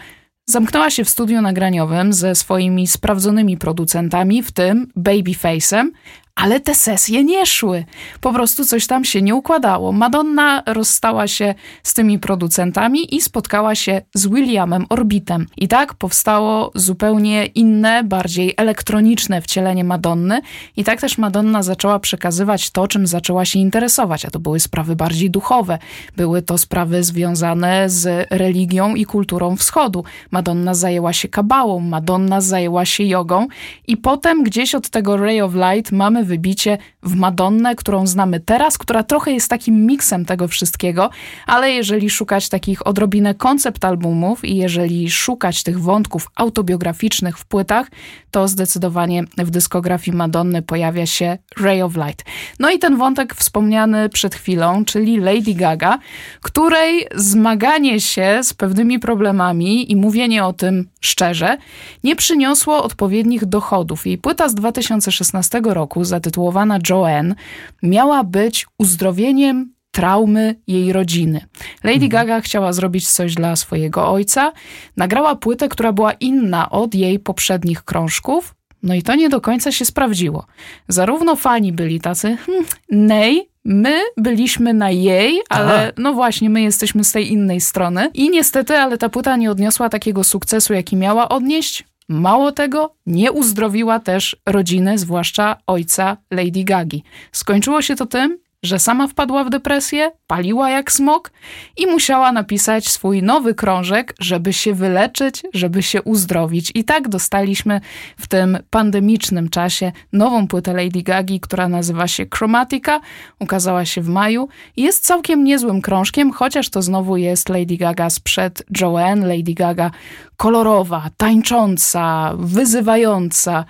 Zamknęła 0.47 0.89
się 0.89 1.03
w 1.03 1.09
studiu 1.09 1.41
nagraniowym 1.41 2.13
ze 2.13 2.35
swoimi 2.35 2.87
sprawdzonymi 2.87 3.57
producentami, 3.57 4.43
w 4.43 4.51
tym 4.51 4.87
Babyface'em, 4.97 5.89
ale 6.35 6.59
te 6.59 6.75
sesje 6.75 7.23
nie 7.23 7.45
szły. 7.45 7.85
Po 8.21 8.33
prostu 8.33 8.65
coś 8.65 8.87
tam 8.87 9.05
się 9.05 9.21
nie 9.21 9.35
układało. 9.35 9.91
Madonna 9.91 10.63
rozstała 10.65 11.27
się 11.27 11.55
z 11.83 11.93
tymi 11.93 12.19
producentami 12.19 13.15
i 13.15 13.21
spotkała 13.21 13.75
się 13.75 14.01
z 14.13 14.27
Williamem 14.27 14.85
Orbitem. 14.89 15.47
I 15.57 15.67
tak 15.67 15.93
powstało 15.93 16.71
zupełnie 16.75 17.45
inne, 17.45 18.03
bardziej 18.03 18.53
elektroniczne 18.57 19.41
wcielenie 19.41 19.83
Madonny. 19.83 20.41
I 20.77 20.83
tak 20.83 21.01
też 21.01 21.17
Madonna 21.17 21.63
zaczęła 21.63 21.99
przekazywać 21.99 22.71
to, 22.71 22.87
czym 22.87 23.07
zaczęła 23.07 23.45
się 23.45 23.59
interesować, 23.59 24.25
a 24.25 24.31
to 24.31 24.39
były 24.39 24.59
sprawy 24.59 24.95
bardziej 24.95 25.31
duchowe. 25.31 25.77
Były 26.17 26.41
to 26.41 26.57
sprawy 26.57 27.03
związane 27.03 27.89
z 27.89 28.27
religią 28.31 28.95
i 28.95 29.05
kulturą 29.05 29.55
wschodu. 29.55 30.03
Madonna 30.31 30.73
zajęła 30.73 31.13
się 31.13 31.27
kabałą, 31.27 31.79
Madonna 31.79 32.41
zajęła 32.41 32.85
się 32.85 33.03
jogą 33.03 33.47
i 33.87 33.97
potem 33.97 34.43
gdzieś 34.43 34.75
od 34.75 34.89
tego 34.89 35.17
Ray 35.17 35.41
of 35.41 35.53
Light 35.53 35.91
mamy 35.91 36.24
wybicie 36.25 36.77
w 37.03 37.15
Madonnę, 37.15 37.75
którą 37.75 38.07
znamy 38.07 38.39
teraz, 38.39 38.77
która 38.77 39.03
trochę 39.03 39.31
jest 39.31 39.49
takim 39.49 39.85
miksem 39.85 40.25
tego 40.25 40.47
wszystkiego, 40.47 41.09
ale 41.47 41.71
jeżeli 41.71 42.09
szukać 42.09 42.49
takich 42.49 42.87
odrobinę 42.87 43.35
koncept 43.35 43.85
albumów 43.85 44.45
i 44.45 44.55
jeżeli 44.55 45.09
szukać 45.09 45.63
tych 45.63 45.79
wątków 45.79 46.29
autobiograficznych 46.35 47.37
w 47.37 47.45
płytach, 47.45 47.87
to 48.31 48.47
zdecydowanie 48.47 49.23
w 49.37 49.49
dyskografii 49.49 50.17
Madonny 50.17 50.61
pojawia 50.61 51.05
się 51.05 51.37
Ray 51.59 51.81
of 51.81 51.95
Light. 51.95 52.25
No 52.59 52.71
i 52.71 52.79
ten 52.79 52.97
wątek 52.97 53.35
wspomniany 53.35 54.09
przed 54.09 54.35
chwilą, 54.35 54.85
czyli 54.85 55.17
Lady 55.17 55.53
Gaga, 55.53 55.99
której 56.41 57.07
zmaganie 57.15 58.01
się 58.01 58.39
z 58.43 58.53
pewnymi 58.53 58.99
problemami 58.99 59.91
i 59.91 59.95
mówienie 59.95 60.45
o 60.45 60.53
tym 60.53 60.89
szczerze 61.01 61.57
nie 62.03 62.15
przyniosło 62.15 62.83
odpowiednich 62.83 63.45
dochodów. 63.45 64.07
Jej 64.07 64.17
płyta 64.17 64.49
z 64.49 64.55
2016 64.55 65.61
roku, 65.63 66.03
zatytułowana 66.15 66.79
Joanne, 66.89 67.35
miała 67.83 68.23
być 68.23 68.67
uzdrowieniem 68.79 69.75
traumy 69.91 70.55
jej 70.67 70.93
rodziny. 70.93 71.45
Lady 71.83 72.05
mhm. 72.05 72.09
Gaga 72.09 72.41
chciała 72.41 72.73
zrobić 72.73 73.09
coś 73.09 73.35
dla 73.35 73.55
swojego 73.55 74.09
ojca, 74.09 74.51
nagrała 74.97 75.35
płytę, 75.35 75.69
która 75.69 75.93
była 75.93 76.13
inna 76.13 76.69
od 76.69 76.95
jej 76.95 77.19
poprzednich 77.19 77.83
krążków, 77.83 78.55
no 78.83 78.93
i 78.93 79.01
to 79.01 79.15
nie 79.15 79.29
do 79.29 79.41
końca 79.41 79.71
się 79.71 79.85
sprawdziło. 79.85 80.45
Zarówno 80.87 81.35
fani 81.35 81.71
byli 81.71 81.99
tacy, 81.99 82.37
hmm, 82.45 82.65
nej, 82.91 83.49
my 83.65 84.01
byliśmy 84.17 84.73
na 84.73 84.89
jej, 84.89 85.41
ale 85.49 85.83
Aha. 85.83 85.91
no 85.97 86.13
właśnie, 86.13 86.49
my 86.49 86.61
jesteśmy 86.61 87.03
z 87.03 87.11
tej 87.11 87.31
innej 87.31 87.61
strony. 87.61 88.09
I 88.13 88.29
niestety, 88.29 88.77
ale 88.77 88.97
ta 88.97 89.09
płyta 89.09 89.35
nie 89.35 89.51
odniosła 89.51 89.89
takiego 89.89 90.23
sukcesu, 90.23 90.73
jaki 90.73 90.95
miała 90.95 91.29
odnieść. 91.29 91.83
Mało 92.09 92.51
tego, 92.51 92.95
nie 93.05 93.31
uzdrowiła 93.31 93.99
też 93.99 94.35
rodziny, 94.45 94.97
zwłaszcza 94.97 95.57
ojca 95.67 96.17
Lady 96.31 96.63
Gagi. 96.63 97.03
Skończyło 97.31 97.81
się 97.81 97.95
to 97.95 98.05
tym, 98.05 98.37
że 98.65 98.79
sama 98.79 99.07
wpadła 99.07 99.43
w 99.43 99.49
depresję, 99.49 100.11
paliła 100.27 100.69
jak 100.69 100.91
smok 100.91 101.31
i 101.77 101.87
musiała 101.87 102.31
napisać 102.31 102.87
swój 102.87 103.23
nowy 103.23 103.55
krążek, 103.55 104.15
żeby 104.19 104.53
się 104.53 104.73
wyleczyć, 104.73 105.43
żeby 105.53 105.83
się 105.83 106.01
uzdrowić. 106.01 106.71
I 106.75 106.83
tak 106.83 107.09
dostaliśmy 107.09 107.81
w 108.17 108.27
tym 108.27 108.57
pandemicznym 108.69 109.49
czasie 109.49 109.91
nową 110.13 110.47
płytę 110.47 110.73
Lady 110.73 111.01
Gagi, 111.01 111.39
która 111.39 111.67
nazywa 111.67 112.07
się 112.07 112.25
Chromatica, 112.35 112.99
ukazała 113.39 113.85
się 113.85 114.01
w 114.01 114.09
maju. 114.09 114.47
Jest 114.77 115.05
całkiem 115.05 115.43
niezłym 115.43 115.81
krążkiem, 115.81 116.31
chociaż 116.31 116.69
to 116.69 116.81
znowu 116.81 117.17
jest 117.17 117.49
Lady 117.49 117.77
Gaga 117.77 118.09
sprzed 118.09 118.63
Joanne, 118.81 119.27
Lady 119.27 119.53
Gaga 119.53 119.91
kolorowa, 120.37 121.09
tańcząca, 121.17 122.33
wyzywająca 122.37 123.65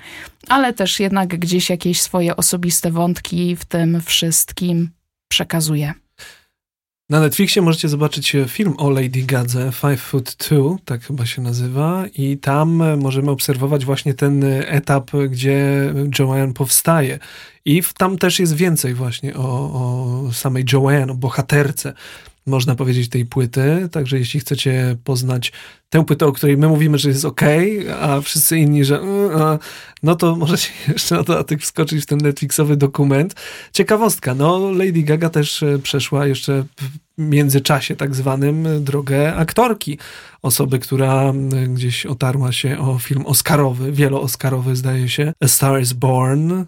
ale 0.49 0.73
też 0.73 0.99
jednak 0.99 1.27
gdzieś 1.27 1.69
jakieś 1.69 2.01
swoje 2.01 2.35
osobiste 2.35 2.91
wątki 2.91 3.55
w 3.55 3.65
tym 3.65 4.01
wszystkim 4.01 4.89
przekazuje. 5.27 5.93
Na 7.09 7.19
Netflixie 7.19 7.61
możecie 7.61 7.89
zobaczyć 7.89 8.35
film 8.47 8.73
o 8.77 8.89
Lady 8.89 9.21
Gadze, 9.21 9.71
Five 9.71 10.01
Foot 10.01 10.35
Two, 10.35 10.77
tak 10.85 11.03
chyba 11.03 11.25
się 11.25 11.41
nazywa, 11.41 12.05
i 12.17 12.37
tam 12.37 12.97
możemy 12.97 13.31
obserwować 13.31 13.85
właśnie 13.85 14.13
ten 14.13 14.43
etap, 14.67 15.11
gdzie 15.29 15.93
Joanne 16.19 16.53
powstaje. 16.53 17.19
I 17.65 17.83
tam 17.97 18.17
też 18.17 18.39
jest 18.39 18.55
więcej 18.55 18.93
właśnie 18.93 19.35
o, 19.35 19.73
o 20.27 20.33
samej 20.33 20.65
Joanne, 20.73 21.11
o 21.13 21.15
bohaterce 21.15 21.93
można 22.45 22.75
powiedzieć, 22.75 23.09
tej 23.09 23.25
płyty. 23.25 23.89
Także 23.91 24.19
jeśli 24.19 24.39
chcecie 24.39 24.97
poznać 25.03 25.51
tę 25.89 26.05
płytę, 26.05 26.25
o 26.25 26.31
której 26.31 26.57
my 26.57 26.67
mówimy, 26.67 26.97
że 26.97 27.09
jest 27.09 27.25
ok, 27.25 27.41
a 28.01 28.21
wszyscy 28.21 28.57
inni, 28.57 28.85
że 28.85 28.99
mm, 28.99 29.59
no 30.03 30.15
to 30.15 30.35
możecie 30.35 30.69
jeszcze 30.93 31.15
na 31.15 31.23
dodatek 31.23 31.61
wskoczyć 31.61 32.03
w 32.03 32.05
ten 32.05 32.17
Netflixowy 32.17 32.77
dokument. 32.77 33.35
Ciekawostka, 33.73 34.35
no 34.35 34.71
Lady 34.71 35.03
Gaga 35.03 35.29
też 35.29 35.63
e, 35.63 35.79
przeszła 35.79 36.27
jeszcze 36.27 36.65
w 37.17 37.21
międzyczasie 37.21 37.95
tak 37.95 38.15
zwanym 38.15 38.83
drogę 38.83 39.35
aktorki. 39.35 39.97
Osoby, 40.41 40.79
która 40.79 41.33
gdzieś 41.67 42.05
otarła 42.05 42.51
się 42.51 42.79
o 42.79 42.99
film 42.99 43.25
Oscarowy, 43.25 43.91
wielo-Oscarowy 43.91 44.75
zdaje 44.75 45.09
się, 45.09 45.33
A 45.39 45.47
Star 45.47 45.81
is 45.81 45.93
Born, 45.93 46.65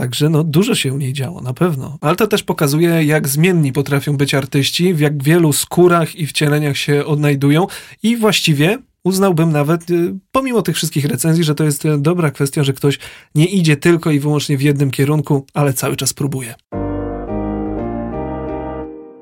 Także 0.00 0.28
no, 0.28 0.44
dużo 0.44 0.74
się 0.74 0.92
u 0.92 0.98
niej 0.98 1.12
działo, 1.12 1.40
na 1.40 1.52
pewno. 1.54 1.98
Ale 2.00 2.16
to 2.16 2.26
też 2.26 2.42
pokazuje, 2.42 3.04
jak 3.04 3.28
zmienni 3.28 3.72
potrafią 3.72 4.16
być 4.16 4.34
artyści, 4.34 4.94
w 4.94 5.00
jak 5.00 5.22
wielu 5.22 5.52
skórach 5.52 6.16
i 6.16 6.26
wcieleniach 6.26 6.76
się 6.76 7.04
odnajdują 7.04 7.66
i 8.02 8.16
właściwie 8.16 8.78
uznałbym 9.04 9.52
nawet, 9.52 9.90
y, 9.90 10.14
pomimo 10.32 10.62
tych 10.62 10.76
wszystkich 10.76 11.04
recenzji, 11.04 11.44
że 11.44 11.54
to 11.54 11.64
jest 11.64 11.84
y, 11.84 11.98
dobra 11.98 12.30
kwestia, 12.30 12.64
że 12.64 12.72
ktoś 12.72 12.98
nie 13.34 13.46
idzie 13.46 13.76
tylko 13.76 14.10
i 14.10 14.20
wyłącznie 14.20 14.56
w 14.56 14.62
jednym 14.62 14.90
kierunku, 14.90 15.46
ale 15.54 15.72
cały 15.72 15.96
czas 15.96 16.12
próbuje. 16.12 16.54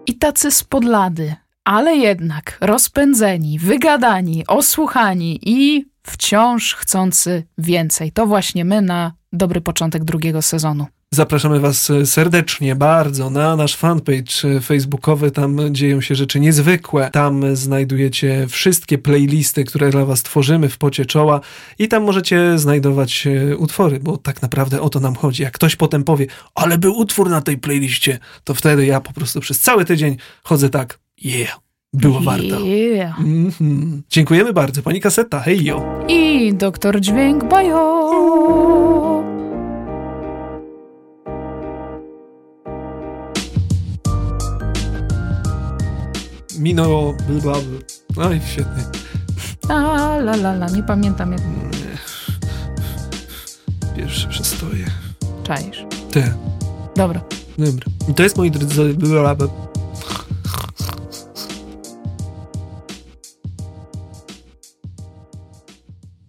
I 0.06 0.18
tacy 0.18 0.50
spodlady, 0.50 1.34
ale 1.64 1.96
jednak 1.96 2.58
rozpędzeni, 2.60 3.58
wygadani, 3.58 4.46
osłuchani 4.46 5.38
i 5.42 5.86
wciąż 6.02 6.74
chcący 6.74 7.42
więcej. 7.58 8.12
To 8.12 8.26
właśnie 8.26 8.64
my 8.64 8.82
na 8.82 9.17
dobry 9.32 9.60
początek 9.60 10.04
drugiego 10.04 10.42
sezonu. 10.42 10.86
Zapraszamy 11.10 11.60
Was 11.60 11.92
serdecznie, 12.04 12.76
bardzo 12.76 13.30
na 13.30 13.56
nasz 13.56 13.76
fanpage 13.76 14.60
facebookowy. 14.62 15.30
Tam 15.30 15.58
dzieją 15.70 16.00
się 16.00 16.14
rzeczy 16.14 16.40
niezwykłe. 16.40 17.10
Tam 17.12 17.56
znajdujecie 17.56 18.46
wszystkie 18.48 18.98
playlisty, 18.98 19.64
które 19.64 19.90
dla 19.90 20.04
Was 20.04 20.22
tworzymy 20.22 20.68
w 20.68 20.78
pocie 20.78 21.06
czoła 21.06 21.40
i 21.78 21.88
tam 21.88 22.04
możecie 22.04 22.58
znajdować 22.58 23.26
e, 23.26 23.56
utwory, 23.56 24.00
bo 24.00 24.16
tak 24.16 24.42
naprawdę 24.42 24.80
o 24.80 24.88
to 24.90 25.00
nam 25.00 25.14
chodzi. 25.14 25.42
Jak 25.42 25.52
ktoś 25.52 25.76
potem 25.76 26.04
powie, 26.04 26.26
ale 26.54 26.78
był 26.78 26.98
utwór 26.98 27.30
na 27.30 27.40
tej 27.40 27.58
playliście, 27.58 28.18
to 28.44 28.54
wtedy 28.54 28.86
ja 28.86 29.00
po 29.00 29.12
prostu 29.12 29.40
przez 29.40 29.60
cały 29.60 29.84
tydzień 29.84 30.16
chodzę 30.42 30.70
tak, 30.70 30.98
yeah. 31.24 31.60
Było 31.92 32.20
warto. 32.20 32.60
Yeah. 32.60 33.20
Mm 33.20 33.50
-hmm. 33.50 34.00
Dziękujemy 34.10 34.52
bardzo. 34.52 34.82
Pani 34.82 35.00
Kaseta, 35.00 35.40
hej 35.40 35.64
jo. 35.64 36.04
I 36.08 36.54
doktor 36.54 37.00
Dźwięk, 37.00 37.44
bajo. 37.44 39.07
Minęło, 46.58 47.14
blablabla. 47.28 47.78
Oj, 48.16 48.40
świetnie. 48.46 48.82
A, 49.68 49.74
la, 50.16 50.36
la, 50.36 50.52
la, 50.52 50.66
nie 50.68 50.82
pamiętam 50.82 51.32
jak... 51.32 51.40
Pierwsze 53.96 54.28
przestoje. 54.28 54.86
Czaisz. 55.42 55.84
Te. 56.10 56.34
Dobra. 56.96 57.20
Dobra. 57.58 57.86
I 58.08 58.14
to 58.14 58.22
jest, 58.22 58.36
moi 58.36 58.50
drodzy. 58.50 58.96